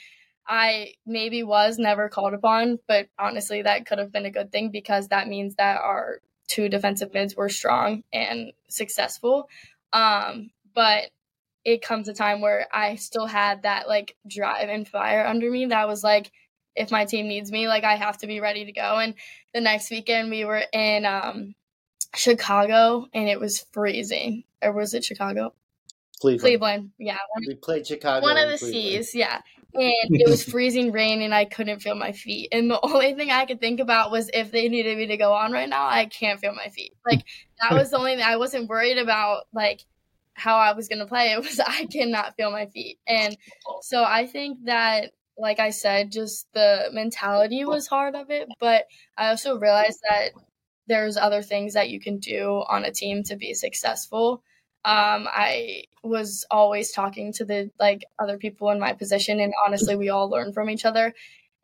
[0.48, 4.70] I maybe was never called upon, but honestly, that could have been a good thing
[4.70, 9.48] because that means that our two defensive mids were strong and successful.
[9.92, 11.10] Um, but
[11.64, 15.66] it comes a time where I still had that like drive and fire under me
[15.66, 16.30] that was like
[16.74, 19.14] if my team needs me like I have to be ready to go and
[19.52, 21.54] the next weekend we were in um
[22.14, 25.52] Chicago and it was freezing or was it Chicago
[26.20, 26.40] Cleveland.
[26.40, 27.18] Cleveland, yeah.
[27.46, 28.26] we played Chicago.
[28.26, 29.04] One of the Cleveland.
[29.04, 29.40] C's, yeah.
[29.74, 32.48] And it was freezing rain and I couldn't feel my feet.
[32.52, 35.32] And the only thing I could think about was if they needed me to go
[35.32, 36.94] on right now, I can't feel my feet.
[37.06, 37.24] Like
[37.60, 39.84] that was the only thing I wasn't worried about like
[40.34, 41.32] how I was to play.
[41.32, 42.98] It was I cannot feel my feet.
[43.06, 43.36] And
[43.82, 48.86] so I think that like I said, just the mentality was hard of it, but
[49.16, 50.30] I also realized that
[50.88, 54.42] there's other things that you can do on a team to be successful.
[54.84, 59.96] Um, I was always talking to the like other people in my position, and honestly,
[59.96, 61.14] we all learn from each other.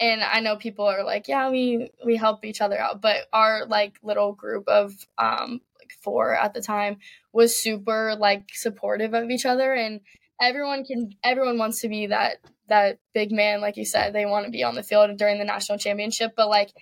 [0.01, 3.67] And I know people are like, yeah, we we help each other out, but our
[3.67, 6.99] like little group of um, like four at the time
[7.33, 10.01] was super like supportive of each other and
[10.41, 14.47] everyone can everyone wants to be that that big man like you said they want
[14.47, 16.73] to be on the field during the national championship but like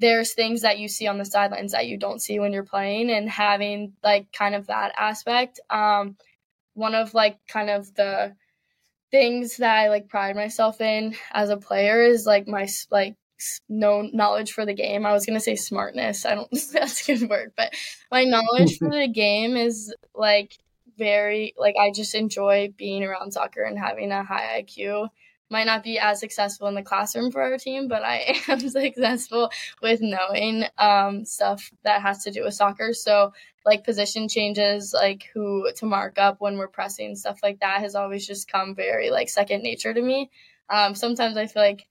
[0.00, 3.10] there's things that you see on the sidelines that you don't see when you're playing
[3.10, 6.16] and having like kind of that aspect um
[6.74, 8.34] one of like kind of the
[9.10, 13.16] things that I like pride myself in as a player is like my like
[13.68, 15.06] no knowledge for the game.
[15.06, 16.24] I was gonna say smartness.
[16.24, 16.50] I don't.
[16.72, 17.74] that's a good word, but
[18.10, 20.56] my knowledge for the game is like
[20.98, 25.08] very like I just enjoy being around soccer and having a high IQ.
[25.50, 29.50] Might not be as successful in the classroom for our team, but I am successful
[29.82, 32.92] with knowing um, stuff that has to do with soccer.
[32.92, 33.32] So,
[33.66, 37.94] like position changes, like who to mark up when we're pressing, stuff like that has
[37.94, 40.30] always just come very like second nature to me.
[40.70, 41.86] Um, sometimes I feel like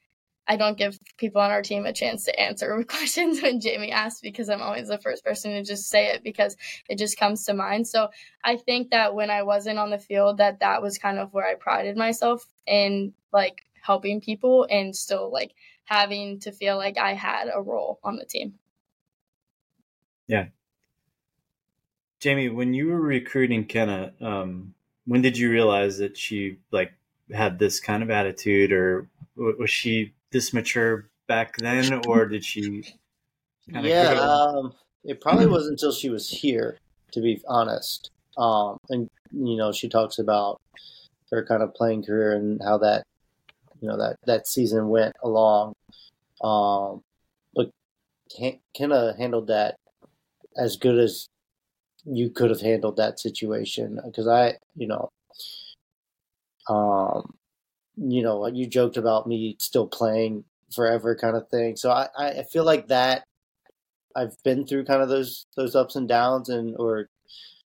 [0.50, 4.20] I don't give people on our team a chance to answer questions when Jamie asks
[4.20, 6.58] because I'm always the first person to just say it because
[6.90, 7.88] it just comes to mind.
[7.88, 8.10] So
[8.44, 11.48] I think that when I wasn't on the field, that that was kind of where
[11.48, 15.54] I prided myself in like helping people and still like
[15.86, 18.56] having to feel like I had a role on the team.
[20.28, 20.48] Yeah.
[22.20, 24.74] Jamie, when you were recruiting Kenna, um,
[25.06, 26.92] when did you realize that she like
[27.32, 32.84] had this kind of attitude or was she this mature back then, or did she?
[33.68, 36.78] yeah, um, it probably wasn't until she was here,
[37.12, 38.12] to be honest.
[38.38, 40.62] Um, and you know, she talks about
[41.32, 43.04] her kind of playing career and how that,
[43.82, 45.74] you know, that that season went along.
[46.42, 47.02] Um,
[47.54, 47.70] but
[48.36, 49.76] can Kenna handled that
[50.58, 51.28] as good as
[52.06, 55.10] you could have handled that situation because I, you know,
[56.68, 57.34] um,
[58.00, 61.76] you know, you joked about me still playing forever kind of thing.
[61.76, 63.24] So I, I feel like that
[64.16, 67.10] I've been through kind of those those ups and downs and or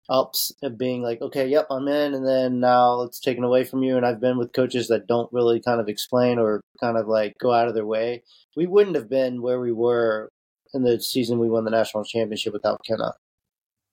[0.09, 3.83] ups of being like, okay, yep, I'm in, and then now it's taken away from
[3.83, 3.97] you.
[3.97, 7.39] And I've been with coaches that don't really kind of explain or kind of like
[7.39, 8.23] go out of their way.
[8.57, 10.29] We wouldn't have been where we were
[10.75, 13.15] in the season we won the national championship without Kenna.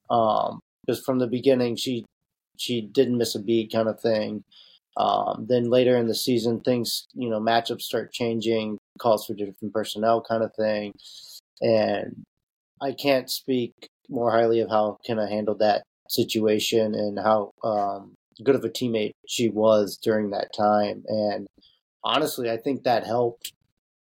[0.10, 2.06] Um, because from the beginning she
[2.58, 4.44] she didn't miss a beat kind of thing.
[5.00, 9.74] Um, then later in the season, things you know matchups start changing, calls for different
[9.74, 10.92] personnel kind of thing,
[11.62, 12.24] and
[12.82, 13.74] I can't speak
[14.10, 19.14] more highly of how Kenna handled that situation and how um, good of a teammate
[19.28, 21.04] she was during that time.
[21.08, 21.48] And
[22.04, 23.54] honestly, I think that helped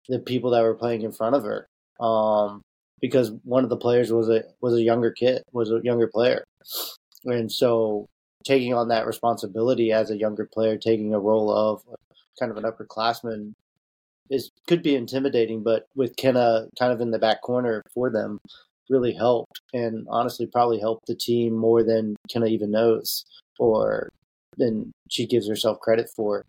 [0.08, 1.68] the people that were playing in front of her.
[2.00, 2.62] Um,
[3.02, 6.44] because one of the players was a was a younger kid, was a younger player,
[7.26, 8.08] and so
[8.44, 11.84] taking on that responsibility as a younger player, taking a role of
[12.40, 13.54] kind of an upperclassman,
[14.30, 15.64] is could be intimidating.
[15.64, 18.40] But with Kenna kind of in the back corner for them,
[18.90, 23.26] really helped, and honestly probably helped the team more than Kenna even knows,
[23.60, 24.10] or
[24.58, 26.46] than she gives herself credit for.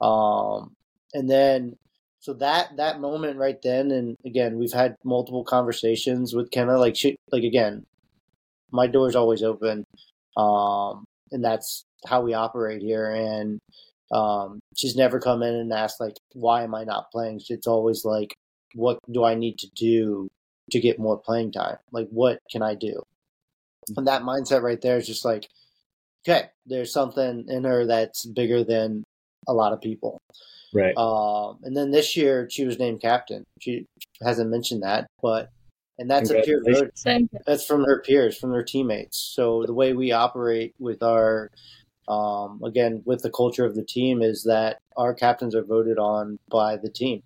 [0.00, 0.74] Um,
[1.14, 1.76] and then
[2.20, 6.96] so that that moment right then and again we've had multiple conversations with Kenna like
[6.96, 7.84] she like again
[8.70, 9.84] my door's always open
[10.36, 13.60] um and that's how we operate here and
[14.12, 17.40] um she's never come in and asked like why am I not playing?
[17.48, 18.34] It's always like
[18.74, 20.28] what do I need to do
[20.70, 21.76] to get more playing time?
[21.90, 23.02] Like what can I do?
[23.96, 25.48] And that mindset right there is just like
[26.26, 29.04] okay there's something in her that's bigger than
[29.48, 30.20] a lot of people.
[30.74, 30.96] Right.
[30.96, 33.44] Um, and then this year she was named captain.
[33.60, 33.86] She
[34.22, 35.50] hasn't mentioned that, but
[35.98, 36.90] and that's a peer vote.
[37.46, 39.18] That's from her peers, from their teammates.
[39.34, 41.50] So the way we operate with our,
[42.08, 46.38] um, again, with the culture of the team is that our captains are voted on
[46.50, 47.22] by the team.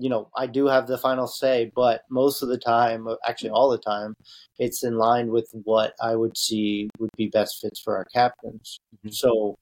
[0.00, 3.68] You know, I do have the final say, but most of the time, actually all
[3.68, 4.14] the time,
[4.58, 8.78] it's in line with what I would see would be best fits for our captains.
[8.98, 9.10] Mm-hmm.
[9.10, 9.56] So,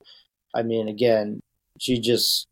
[0.53, 1.41] I mean, again,
[1.79, 2.47] she just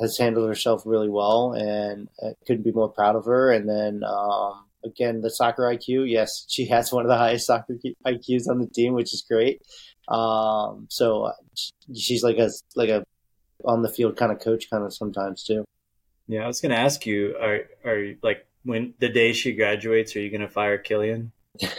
[0.00, 3.52] has handled herself really well, and I couldn't be more proud of her.
[3.52, 6.10] And then um, again, the soccer IQ.
[6.10, 9.62] Yes, she has one of the highest soccer IQs on the team, which is great.
[10.08, 11.32] Um, so
[11.94, 13.04] she's like a like a
[13.64, 15.64] on the field kind of coach, kind of sometimes too.
[16.26, 20.14] Yeah, I was going to ask you, are are like when the day she graduates,
[20.16, 21.32] are you going to fire Killian?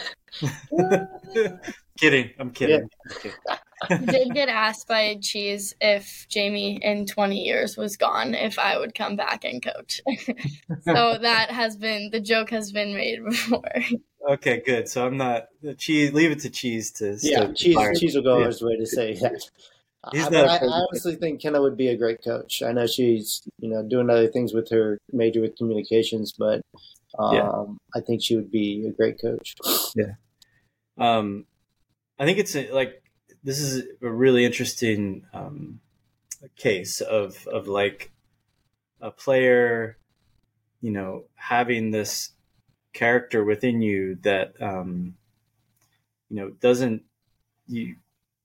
[1.98, 2.88] kidding, I'm kidding.
[3.24, 3.56] Yeah
[3.88, 8.94] did get asked by Cheese if Jamie in 20 years was gone, if I would
[8.94, 10.00] come back and coach.
[10.82, 13.62] so that has been the joke has been made before.
[14.28, 14.88] Okay, good.
[14.88, 16.12] So I'm not cheese.
[16.12, 17.52] Leave it to cheese to yeah.
[17.52, 18.46] Cheese, cheese will go yeah.
[18.46, 19.50] his way to say that.
[20.12, 22.62] He's I, not I, I honestly think Kenna would be a great coach.
[22.62, 26.62] I know she's you know doing other things with her major with communications, but
[27.18, 27.50] um, yeah.
[27.94, 29.54] I think she would be a great coach.
[29.94, 30.14] Yeah.
[30.98, 31.46] Um,
[32.18, 33.01] I think it's like
[33.44, 35.80] this is a really interesting um,
[36.56, 38.12] case of of like
[39.00, 39.98] a player,
[40.80, 42.30] you know, having this
[42.92, 45.14] character within you that um,
[46.28, 47.02] you know doesn't
[47.66, 47.96] you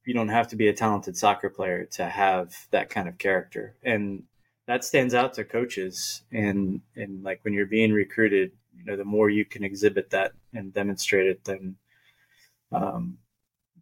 [0.06, 3.76] you don't have to be a talented soccer player to have that kind of character.
[3.84, 4.24] And
[4.68, 9.06] that stands out to coaches and and like when you're being recruited you know the
[9.06, 11.76] more you can exhibit that and demonstrate it then
[12.72, 13.18] um,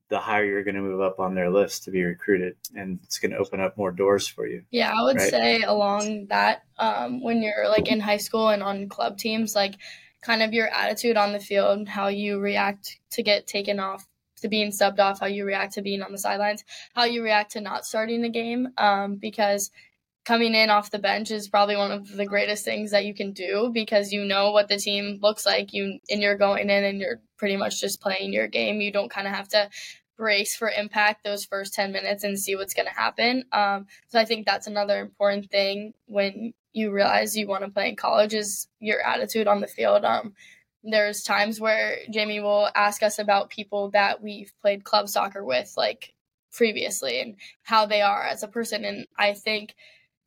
[0.10, 3.20] the higher you're going to move up on their list to be recruited and it's
[3.20, 5.30] going to open up more doors for you yeah i would right?
[5.30, 9.76] say along that um, when you're like in high school and on club teams like
[10.22, 14.06] kind of your attitude on the field how you react to get taken off
[14.42, 16.64] to being subbed off how you react to being on the sidelines
[16.94, 19.72] how you react to not starting the game um, because
[20.26, 23.32] coming in off the bench is probably one of the greatest things that you can
[23.32, 27.00] do because you know what the team looks like you and you're going in and
[27.00, 28.82] you're pretty much just playing your game.
[28.82, 29.70] You don't kind of have to
[30.18, 33.44] brace for impact those first 10 minutes and see what's going to happen.
[33.52, 37.90] Um, so i think that's another important thing when you realize you want to play
[37.90, 40.04] in college is your attitude on the field.
[40.04, 40.34] Um,
[40.84, 45.74] there's times where jamie will ask us about people that we've played club soccer with
[45.76, 46.14] like
[46.54, 48.86] previously and how they are as a person.
[48.86, 49.76] And i think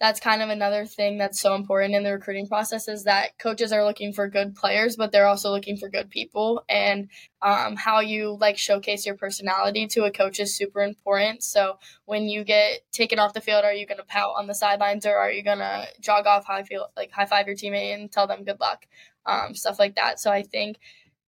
[0.00, 3.72] that's kind of another thing that's so important in the recruiting process is that coaches
[3.72, 6.62] are looking for good players, but they're also looking for good people.
[6.68, 7.08] And
[7.42, 11.42] um, how you like showcase your personality to a coach is super important.
[11.42, 14.54] So when you get taken off the field, are you going to pout on the
[14.54, 17.94] sidelines or are you going to jog off high feel like high five your teammate
[17.94, 18.86] and tell them good luck,
[19.26, 20.20] um, stuff like that.
[20.20, 20.78] So I think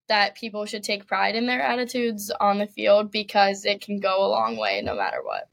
[0.10, 4.26] that people should take pride in their attitudes on the field because it can go
[4.26, 5.50] a long way no matter what.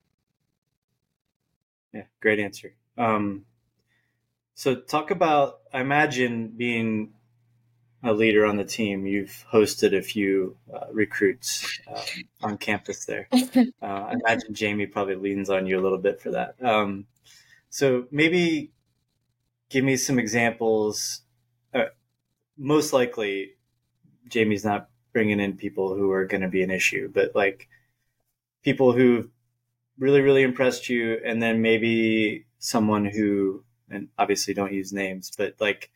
[1.95, 2.75] Yeah, great answer.
[2.97, 3.45] Um,
[4.55, 7.13] so talk about, I imagine being
[8.03, 12.05] a leader on the team, you've hosted a few uh, recruits um,
[12.43, 13.29] on campus there.
[13.83, 16.57] Uh, I imagine Jamie probably leans on you a little bit for that.
[16.63, 17.07] Um,
[17.71, 18.73] so maybe
[19.69, 21.21] give me some examples.
[21.73, 21.85] Uh,
[22.57, 23.53] most likely
[24.29, 27.69] Jamie's not bringing in people who are going to be an issue, but like
[28.63, 29.31] people who
[29.99, 35.55] really really impressed you, and then maybe someone who and obviously don't use names, but
[35.61, 35.91] like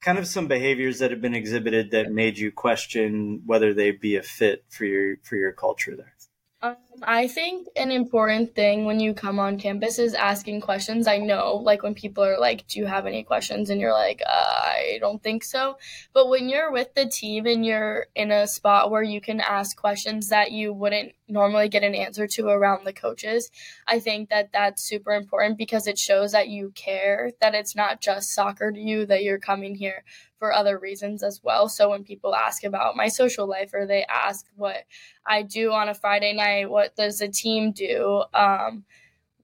[0.00, 4.16] kind of some behaviors that have been exhibited that made you question whether they'd be
[4.16, 6.14] a fit for your for your culture there.
[6.60, 11.06] Um, I think an important thing when you come on campus is asking questions.
[11.06, 13.70] I know, like, when people are like, Do you have any questions?
[13.70, 15.78] And you're like, uh, I don't think so.
[16.12, 19.76] But when you're with the team and you're in a spot where you can ask
[19.76, 23.50] questions that you wouldn't normally get an answer to around the coaches,
[23.86, 28.00] I think that that's super important because it shows that you care, that it's not
[28.00, 30.04] just soccer to you, that you're coming here
[30.42, 31.68] for other reasons as well.
[31.68, 34.78] So when people ask about my social life or they ask what
[35.24, 38.24] I do on a Friday night, what does the team do?
[38.34, 38.84] Um,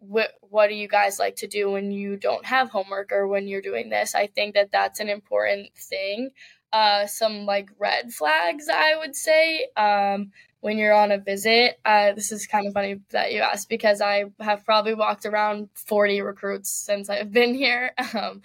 [0.00, 3.48] what what do you guys like to do when you don't have homework or when
[3.48, 4.14] you're doing this?
[4.14, 6.30] I think that that's an important thing.
[6.72, 9.68] Uh, some like red flags, I would say.
[9.76, 10.30] Um,
[10.60, 14.00] when you're on a visit, uh, this is kind of funny that you asked because
[14.00, 17.92] I have probably walked around 40 recruits since I've been here.
[18.14, 18.42] Um,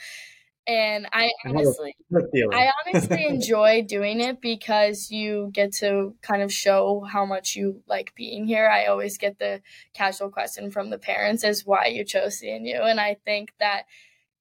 [0.65, 1.95] and I honestly,
[2.53, 7.81] I honestly enjoy doing it because you get to kind of show how much you
[7.87, 8.69] like being here.
[8.69, 9.61] I always get the
[9.93, 13.83] casual question from the parents is why you chose CNU, and I think that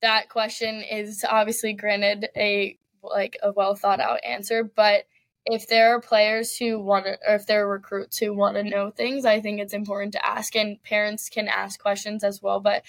[0.01, 5.05] that question is obviously granted a like a well thought out answer, but
[5.45, 8.62] if there are players who want to, or if there are recruits who want to
[8.62, 12.61] know things, I think it's important to ask, and parents can ask questions as well.
[12.61, 12.85] But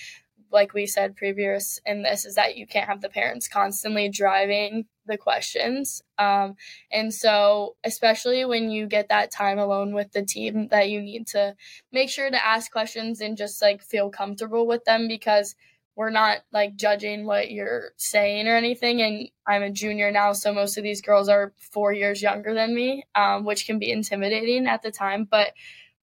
[0.53, 4.85] like we said previous in this is that you can't have the parents constantly driving
[5.05, 6.01] the questions.
[6.17, 6.55] Um,
[6.91, 11.27] and so especially when you get that time alone with the team that you need
[11.27, 11.55] to
[11.91, 15.55] make sure to ask questions and just like feel comfortable with them because
[15.95, 19.01] we're not like judging what you're saying or anything.
[19.01, 22.73] And i'm a junior now so most of these girls are four years younger than
[22.73, 25.27] me um, which can be intimidating at the time.
[25.29, 25.53] But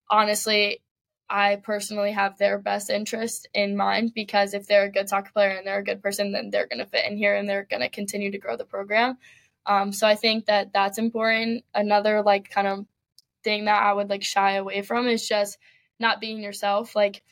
[0.09, 0.81] honestly
[1.31, 5.51] I personally have their best interest in mind because if they're a good soccer player
[5.51, 7.81] and they're a good person, then they're going to fit in here and they're going
[7.81, 9.17] to continue to grow the program.
[9.65, 11.63] Um, so I think that that's important.
[11.73, 12.85] Another like kind of
[13.45, 15.57] thing that I would like shy away from is just
[16.01, 16.97] not being yourself.
[16.97, 17.23] Like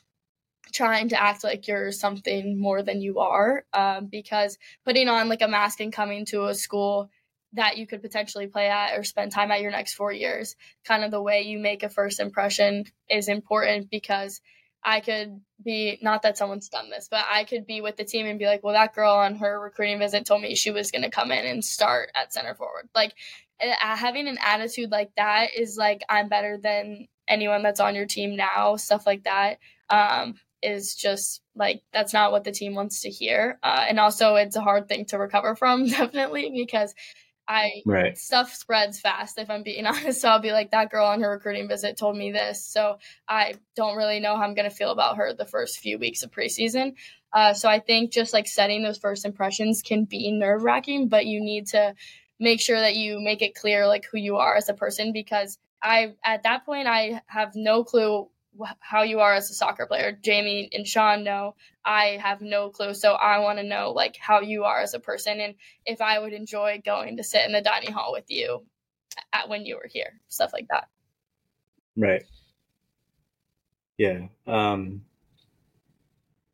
[0.71, 5.41] trying to act like you're something more than you are um, because putting on like
[5.41, 7.09] a mask and coming to a school
[7.53, 10.55] that you could potentially play at or spend time at your next four years.
[10.85, 14.41] Kind of the way you make a first impression is important because
[14.83, 18.25] I could be not that someone's done this, but I could be with the team
[18.25, 21.01] and be like, well, that girl on her recruiting visit told me she was going
[21.01, 22.87] to come in and start at center forward.
[22.95, 23.13] Like
[23.59, 28.35] having an attitude like that is like, I'm better than anyone that's on your team
[28.35, 29.57] now, stuff like that.
[29.89, 34.35] Um, is just like that's not what the team wants to hear uh, and also
[34.35, 36.93] it's a hard thing to recover from definitely because
[37.49, 38.15] I right.
[38.15, 40.21] stuff spreads fast if I'm being honest.
[40.21, 42.63] So I'll be like, that girl on her recruiting visit told me this.
[42.63, 46.21] So I don't really know how I'm gonna feel about her the first few weeks
[46.21, 46.93] of preseason.
[47.33, 51.25] Uh, so I think just like setting those first impressions can be nerve wracking, but
[51.25, 51.95] you need to
[52.39, 55.57] make sure that you make it clear like who you are as a person because
[55.81, 58.29] I at that point I have no clue
[58.79, 60.17] how you are as a soccer player.
[60.21, 61.55] Jamie and Sean know.
[61.85, 62.93] I have no clue.
[62.93, 66.19] So I want to know like how you are as a person and if I
[66.19, 68.65] would enjoy going to sit in the dining hall with you
[69.33, 70.87] at when you were here, stuff like that.
[71.95, 72.23] Right.
[73.97, 74.27] Yeah.
[74.47, 75.03] Um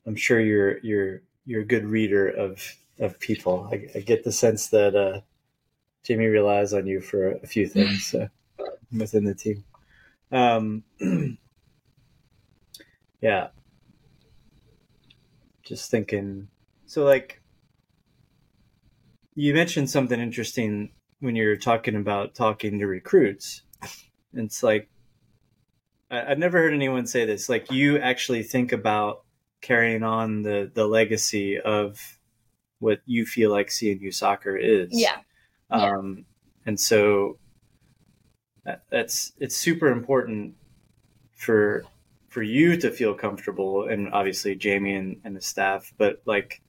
[0.05, 2.61] I'm sure you're you're you're a good reader of
[2.99, 3.69] of people.
[3.71, 5.21] I, I get the sense that uh
[6.03, 8.27] Jamie relies on you for a few things uh,
[8.95, 9.63] within the team.
[10.31, 10.83] Um
[13.21, 13.47] Yeah.
[15.63, 16.47] Just thinking.
[16.85, 17.41] So, like,
[19.35, 23.63] you mentioned something interesting when you're talking about talking to recruits.
[24.33, 24.89] It's like,
[26.11, 27.49] I, have never heard anyone say this.
[27.49, 29.23] Like, you actually think about
[29.61, 32.19] carrying on the, the legacy of
[32.79, 34.89] what you feel like CNU soccer is.
[34.91, 35.17] Yeah.
[35.71, 36.23] Um, yeah.
[36.67, 37.37] And so
[38.65, 40.55] that, that's, it's super important
[41.35, 41.85] for
[42.35, 46.61] for you to feel comfortable and obviously Jamie and, and the staff, but like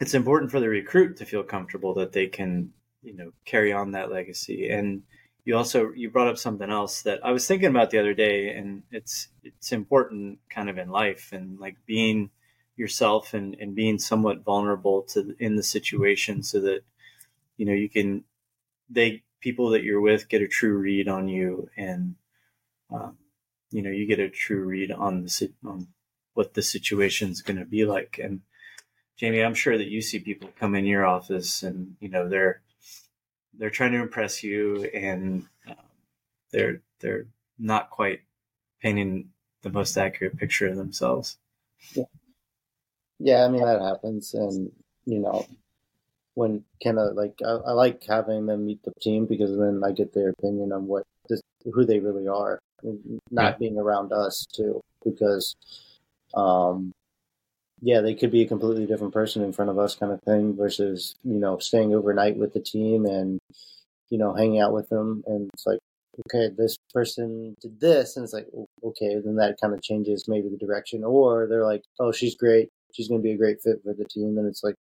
[0.00, 2.70] it's important for the recruit to feel comfortable that they can,
[3.02, 4.68] you know, carry on that legacy.
[4.68, 5.02] And
[5.44, 8.50] you also you brought up something else that I was thinking about the other day
[8.50, 12.30] and it's it's important kind of in life and like being
[12.76, 16.82] yourself and, and being somewhat vulnerable to in the situation so that
[17.56, 18.22] you know you can
[18.88, 22.14] they people that you're with get a true read on you and
[22.92, 23.16] um,
[23.72, 25.88] you know you get a true read on the on
[26.34, 28.18] what the situation is going to be like.
[28.22, 28.40] And
[29.16, 32.62] Jamie, I'm sure that you see people come in your office and you know they're
[33.58, 35.76] they're trying to impress you and um,
[36.52, 37.26] they're they're
[37.58, 38.20] not quite
[38.80, 39.30] painting
[39.62, 41.38] the most accurate picture of themselves.
[41.94, 42.04] Yeah,
[43.18, 44.70] yeah I mean that happens, and
[45.06, 45.46] you know
[46.34, 49.92] when kind of like I, I, like having them meet the team because then I
[49.92, 51.04] get their opinion on what
[51.72, 52.60] who they really are,
[53.30, 55.54] not being around us too because
[56.34, 56.92] um
[57.84, 60.56] yeah, they could be a completely different person in front of us, kind of thing,
[60.56, 63.40] versus you know staying overnight with the team and
[64.08, 65.80] you know hanging out with them, and it's like,
[66.28, 68.46] okay, this person did this, and it's like,
[68.84, 72.68] okay, then that kind of changes maybe the direction, or they're like, oh, she's great,
[72.92, 74.76] she's going to be a great fit for the team, and it's like,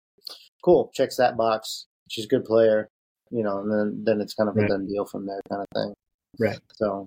[0.62, 2.86] cool, checks that box, she's a good player,
[3.30, 4.66] you know, and then then it's kind of right.
[4.66, 5.94] a done deal from there, kind of thing.
[6.38, 6.58] Right.
[6.74, 7.06] So,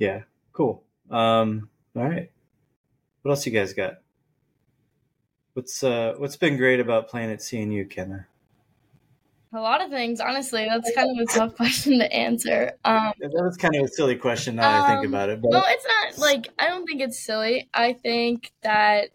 [0.00, 0.22] yeah,
[0.52, 0.82] cool.
[1.10, 2.30] Um, all right.
[3.22, 3.98] What else you guys got?
[5.52, 8.26] What's uh what's been great about playing at CNU, Kenna?
[9.52, 10.64] A lot of things, honestly.
[10.64, 12.72] That's kind of a tough question to answer.
[12.84, 15.42] Um, that was kind of a silly question now um, I think um, about it.
[15.42, 15.50] But...
[15.50, 17.68] No, it's not like I don't think it's silly.
[17.74, 19.10] I think that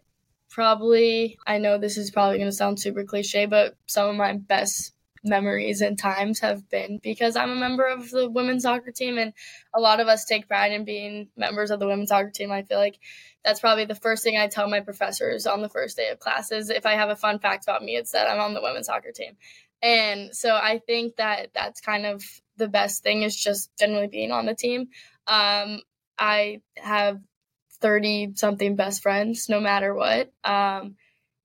[0.50, 4.34] probably I know this is probably going to sound super cliche, but some of my
[4.34, 4.92] best
[5.24, 9.32] memories and times have been because I'm a member of the women's soccer team and
[9.74, 12.52] a lot of us take pride in being members of the women's soccer team.
[12.52, 12.98] I feel like
[13.44, 16.70] that's probably the first thing I tell my professors on the first day of classes.
[16.70, 19.12] If I have a fun fact about me, it's that I'm on the women's soccer
[19.12, 19.36] team.
[19.82, 22.24] And so I think that that's kind of
[22.56, 24.88] the best thing is just generally being on the team.
[25.26, 25.80] Um,
[26.18, 27.20] I have
[27.80, 30.32] 30 something best friends no matter what.
[30.44, 30.96] Um,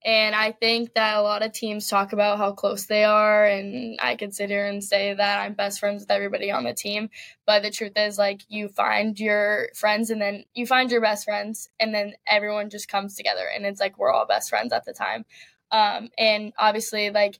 [0.04, 4.00] and I think that a lot of teams talk about how close they are, and
[4.02, 7.10] I could sit here and say that I'm best friends with everybody on the team.
[7.46, 11.26] But the truth is, like, you find your friends, and then you find your best
[11.26, 14.86] friends, and then everyone just comes together, and it's like we're all best friends at
[14.86, 15.26] the time.
[15.72, 17.40] Um, and obviously, like,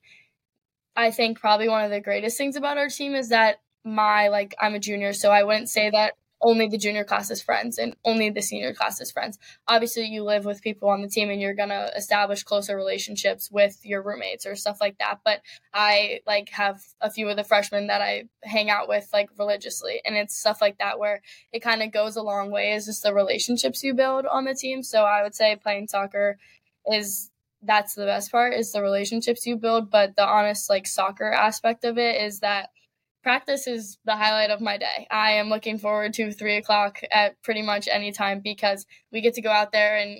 [0.94, 4.54] I think probably one of the greatest things about our team is that my like
[4.60, 7.94] I'm a junior, so I wouldn't say that only the junior class is friends and
[8.04, 9.38] only the senior class is friends.
[9.68, 13.78] Obviously, you live with people on the team and you're gonna establish closer relationships with
[13.84, 15.20] your roommates or stuff like that.
[15.24, 15.40] But
[15.72, 20.00] I like have a few of the freshmen that I hang out with like religiously,
[20.04, 21.22] and it's stuff like that where
[21.52, 22.72] it kind of goes a long way.
[22.72, 24.82] Is just the relationships you build on the team.
[24.82, 26.38] So I would say playing soccer
[26.90, 27.30] is
[27.62, 31.84] that's the best part is the relationships you build but the honest like soccer aspect
[31.84, 32.70] of it is that
[33.22, 35.06] practice is the highlight of my day.
[35.10, 39.34] I am looking forward to three o'clock at pretty much any time because we get
[39.34, 40.18] to go out there and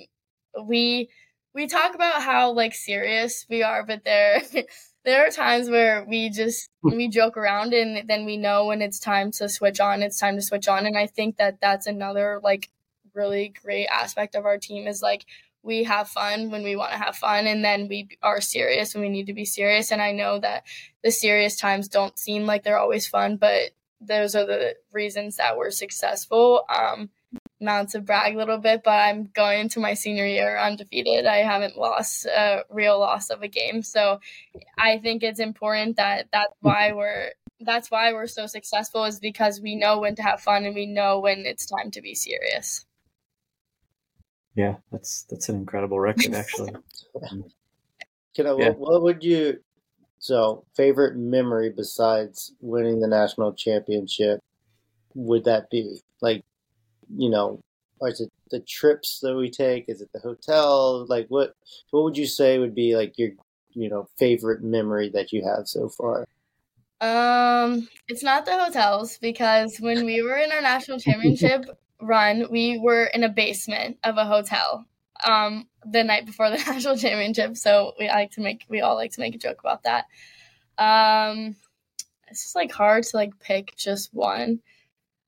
[0.67, 1.09] we
[1.53, 4.41] we talk about how like serious we are, but there
[5.05, 6.95] there are times where we just hmm.
[6.95, 10.35] we joke around and then we know when it's time to switch on, it's time
[10.35, 12.69] to switch on, and I think that that's another like
[13.13, 15.25] really great aspect of our team is like
[15.63, 19.01] we have fun when we want to have fun and then we are serious when
[19.01, 19.91] we need to be serious.
[19.91, 20.63] And i know that
[21.03, 25.57] the serious times don't seem like they're always fun but those are the reasons that
[25.57, 26.65] we're successful.
[26.69, 27.09] Um
[27.59, 31.25] not to brag a little bit but i'm going into my senior year undefeated.
[31.25, 33.81] I haven't lost a real loss of a game.
[33.83, 34.19] So
[34.77, 39.61] i think it's important that that's why we're that's why we're so successful is because
[39.61, 42.85] we know when to have fun and we know when it's time to be serious
[44.55, 46.71] yeah, that's that's an incredible record, actually.
[48.35, 48.69] Can I, yeah.
[48.69, 49.59] what, what would you?
[50.19, 54.39] So, favorite memory besides winning the national championship
[55.15, 55.99] would that be?
[56.21, 56.43] Like,
[57.15, 57.59] you know,
[57.99, 59.85] or is it the trips that we take?
[59.87, 61.05] Is it the hotel?
[61.07, 61.53] Like, what
[61.91, 63.31] what would you say would be like your
[63.71, 66.25] you know favorite memory that you have so far?
[67.01, 71.65] Um, it's not the hotels because when we were in our national championship,
[72.03, 74.85] run, we were in a basement of a hotel
[75.25, 77.57] um, the night before the national championship.
[77.57, 80.05] So we like to make we all like to make a joke about that.
[80.77, 81.55] Um,
[82.27, 84.59] it's just like hard to like pick just one.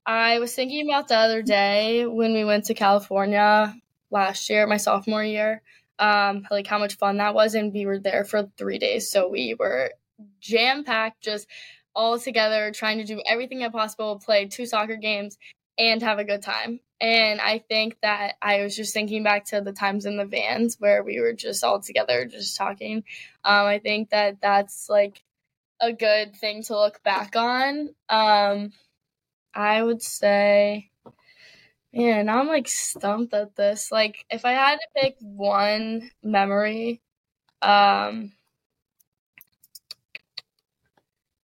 [0.06, 3.76] I was thinking about the other day when we went to California
[4.12, 5.62] last year, my sophomore year,
[5.98, 9.10] um, like how much fun that was, and we were there for three days.
[9.10, 9.92] So we were
[10.40, 11.48] jam packed, just
[11.96, 15.38] all together, trying to do everything possible, play two soccer games,
[15.78, 16.80] and have a good time.
[17.02, 20.78] And I think that I was just thinking back to the times in the vans
[20.80, 23.04] where we were just all together, just talking.
[23.44, 25.22] Um, I think that that's like
[25.82, 27.90] a good thing to look back on.
[28.08, 28.72] Um,
[29.54, 30.90] I would say,
[31.94, 33.92] man, I'm like stumped at this.
[33.92, 37.02] Like, if I had to pick one memory,
[37.62, 38.32] um,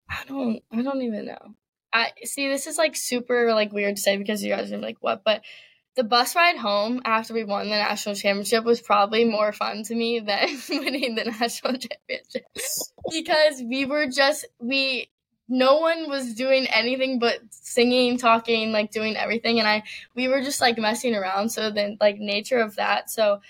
[0.08, 1.54] I don't, I don't even know.
[1.92, 4.98] I see this is like super like weird to say because you guys are like
[5.00, 5.42] what, but
[5.96, 9.94] the bus ride home after we won the national championship was probably more fun to
[9.94, 12.46] me than winning the national championship.
[13.10, 15.10] Because we were just we
[15.50, 19.82] no one was doing anything but singing talking like doing everything and i
[20.14, 23.40] we were just like messing around so then like nature of that so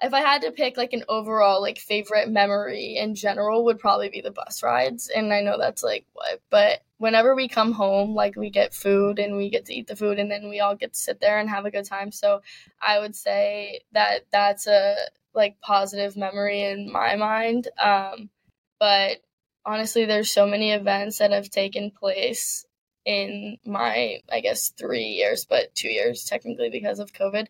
[0.00, 4.08] if I had to pick like an overall like favorite memory in general would probably
[4.08, 5.08] be the bus rides.
[5.08, 9.18] And I know that's like what, but whenever we come home, like we get food
[9.18, 11.38] and we get to eat the food and then we all get to sit there
[11.38, 12.12] and have a good time.
[12.12, 12.42] So
[12.80, 14.94] I would say that that's a
[15.34, 17.68] like positive memory in my mind.
[17.78, 18.30] Um,
[18.78, 19.18] but
[19.66, 22.64] honestly, there's so many events that have taken place
[23.04, 27.48] in my, I guess, three years, but two years technically because of COVID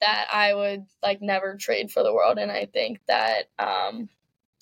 [0.00, 2.38] that I would like never trade for the world.
[2.38, 4.08] And I think that um,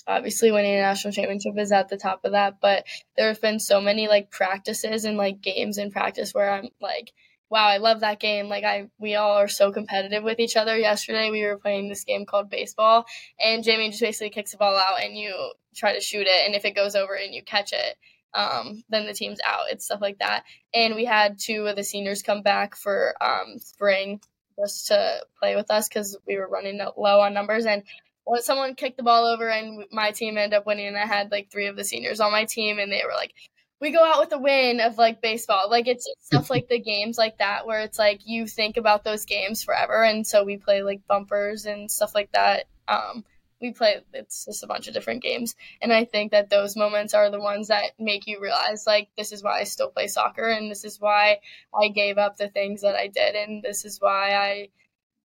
[0.07, 2.61] obviously winning a national championship is at the top of that.
[2.61, 2.85] But
[3.17, 7.13] there have been so many like practices and like games in practice where I'm like,
[7.51, 8.49] wow, I love that game.
[8.49, 10.77] Like I, we all are so competitive with each other.
[10.77, 13.07] Yesterday we were playing this game called baseball,
[13.39, 16.55] and Jamie just basically kicks the ball out, and you try to shoot it, and
[16.55, 17.97] if it goes over and you catch it.
[18.35, 19.71] Um, then the team's out.
[19.71, 20.45] It's stuff like that.
[20.75, 24.21] And we had two of the seniors come back for um, spring
[24.59, 27.67] just to play with us because we were running low on numbers.
[27.67, 27.83] And
[28.25, 31.31] when someone kicked the ball over, and my team ended up winning, and I had
[31.31, 33.33] like three of the seniors on my team, and they were like,
[33.81, 35.71] we go out with a win of like baseball.
[35.71, 39.27] Like it's stuff like the games like that where it's like you think about those
[39.27, 40.03] games forever.
[40.03, 42.65] And so we play like bumpers and stuff like that.
[42.89, 43.25] Um,
[43.61, 45.57] we play it's just a bunch of different games.
[45.81, 49.33] And i think that those moments are the ones that make you realize like this
[49.33, 51.39] is why i still play soccer and this is why
[51.75, 54.69] i gave up the things that i did and this is why i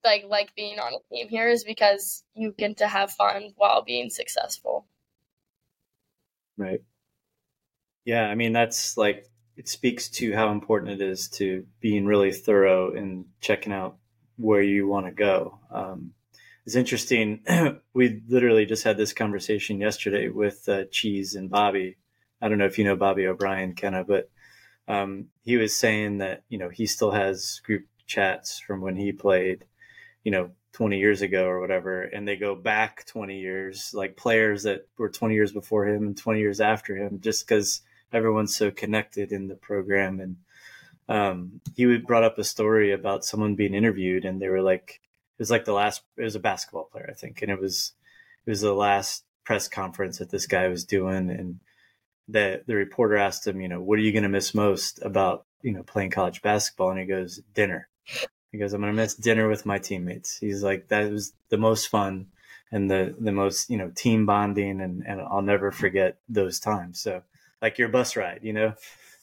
[0.04, 3.84] like like being on a team here is because you get to have fun while
[3.84, 4.88] being successful.
[6.58, 6.82] Right.
[8.06, 9.26] Yeah i mean that's like
[9.58, 13.98] it speaks to how important it is to being really thorough and checking out
[14.38, 15.60] where you want to go.
[15.70, 16.14] Um,
[16.66, 17.44] it's interesting.
[17.94, 21.98] we literally just had this conversation yesterday with uh, Cheese and Bobby.
[22.42, 24.30] I don't know if you know Bobby O'Brien, Kenna, but
[24.88, 29.12] um, he was saying that you know he still has group chats from when he
[29.12, 29.66] played,
[30.24, 34.64] you know, 20 years ago or whatever, and they go back 20 years, like players
[34.64, 37.82] that were 20 years before him and 20 years after him, just because
[38.14, 40.20] everyone's so connected in the program.
[40.20, 40.38] And
[41.10, 45.02] um, he brought up a story about someone being interviewed, and they were like,
[45.42, 46.04] was like the last.
[46.18, 47.94] It was a basketball player, I think, and it was
[48.46, 51.60] it was the last press conference that this guy was doing, and
[52.28, 55.46] the the reporter asked him, you know, what are you going to miss most about
[55.62, 56.92] you know playing college basketball?
[56.92, 57.88] And he goes, dinner.
[58.52, 60.38] He goes, I'm going to miss dinner with my teammates.
[60.38, 62.28] He's like, that was the most fun
[62.72, 67.00] and the the most you know team bonding, and and I'll never forget those times.
[67.00, 67.24] So
[67.62, 68.74] like your bus ride, you know,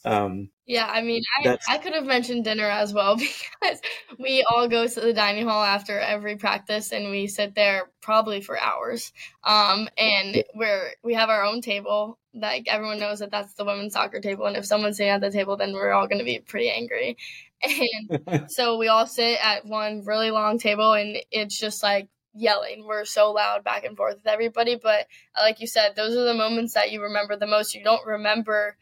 [0.05, 3.17] um, yeah, I mean, I, I could have mentioned dinner as well
[3.61, 3.81] because
[4.19, 8.41] we all go to the dining hall after every practice and we sit there probably
[8.43, 9.13] for hours.
[9.43, 12.19] Um, and we're we have our own table.
[12.35, 15.31] Like everyone knows that that's the women's soccer table, and if someone's sitting at the
[15.31, 17.17] table, then we're all going to be pretty angry.
[17.61, 22.85] And so we all sit at one really long table, and it's just like yelling.
[22.87, 24.77] We're so loud back and forth with everybody.
[24.81, 27.75] But like you said, those are the moments that you remember the most.
[27.75, 28.77] You don't remember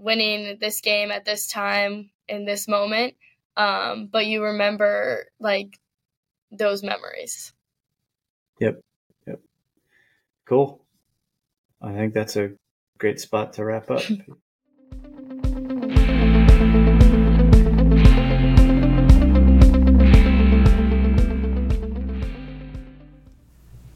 [0.00, 3.14] winning this game at this time in this moment.
[3.56, 5.78] Um, but you remember like
[6.50, 7.52] those memories.
[8.60, 8.80] Yep.
[9.26, 9.40] Yep.
[10.46, 10.80] Cool.
[11.82, 12.52] I think that's a
[12.98, 14.02] great spot to wrap up.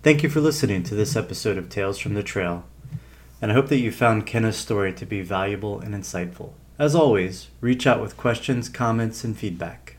[0.03, 2.67] Thank you for listening to this episode of Tales from the Trail
[3.41, 6.53] and I hope that you found Kenna's story to be valuable and insightful.
[6.79, 9.97] As always, reach out with questions, comments, and feedback.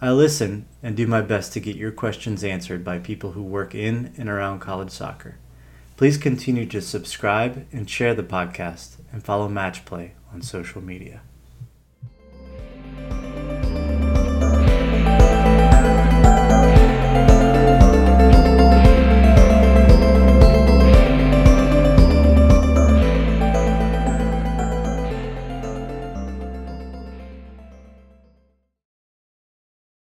[0.00, 3.74] I listen and do my best to get your questions answered by people who work
[3.74, 5.36] in and around college soccer.
[5.96, 11.20] Please continue to subscribe and share the podcast and follow MatchPlay on social media.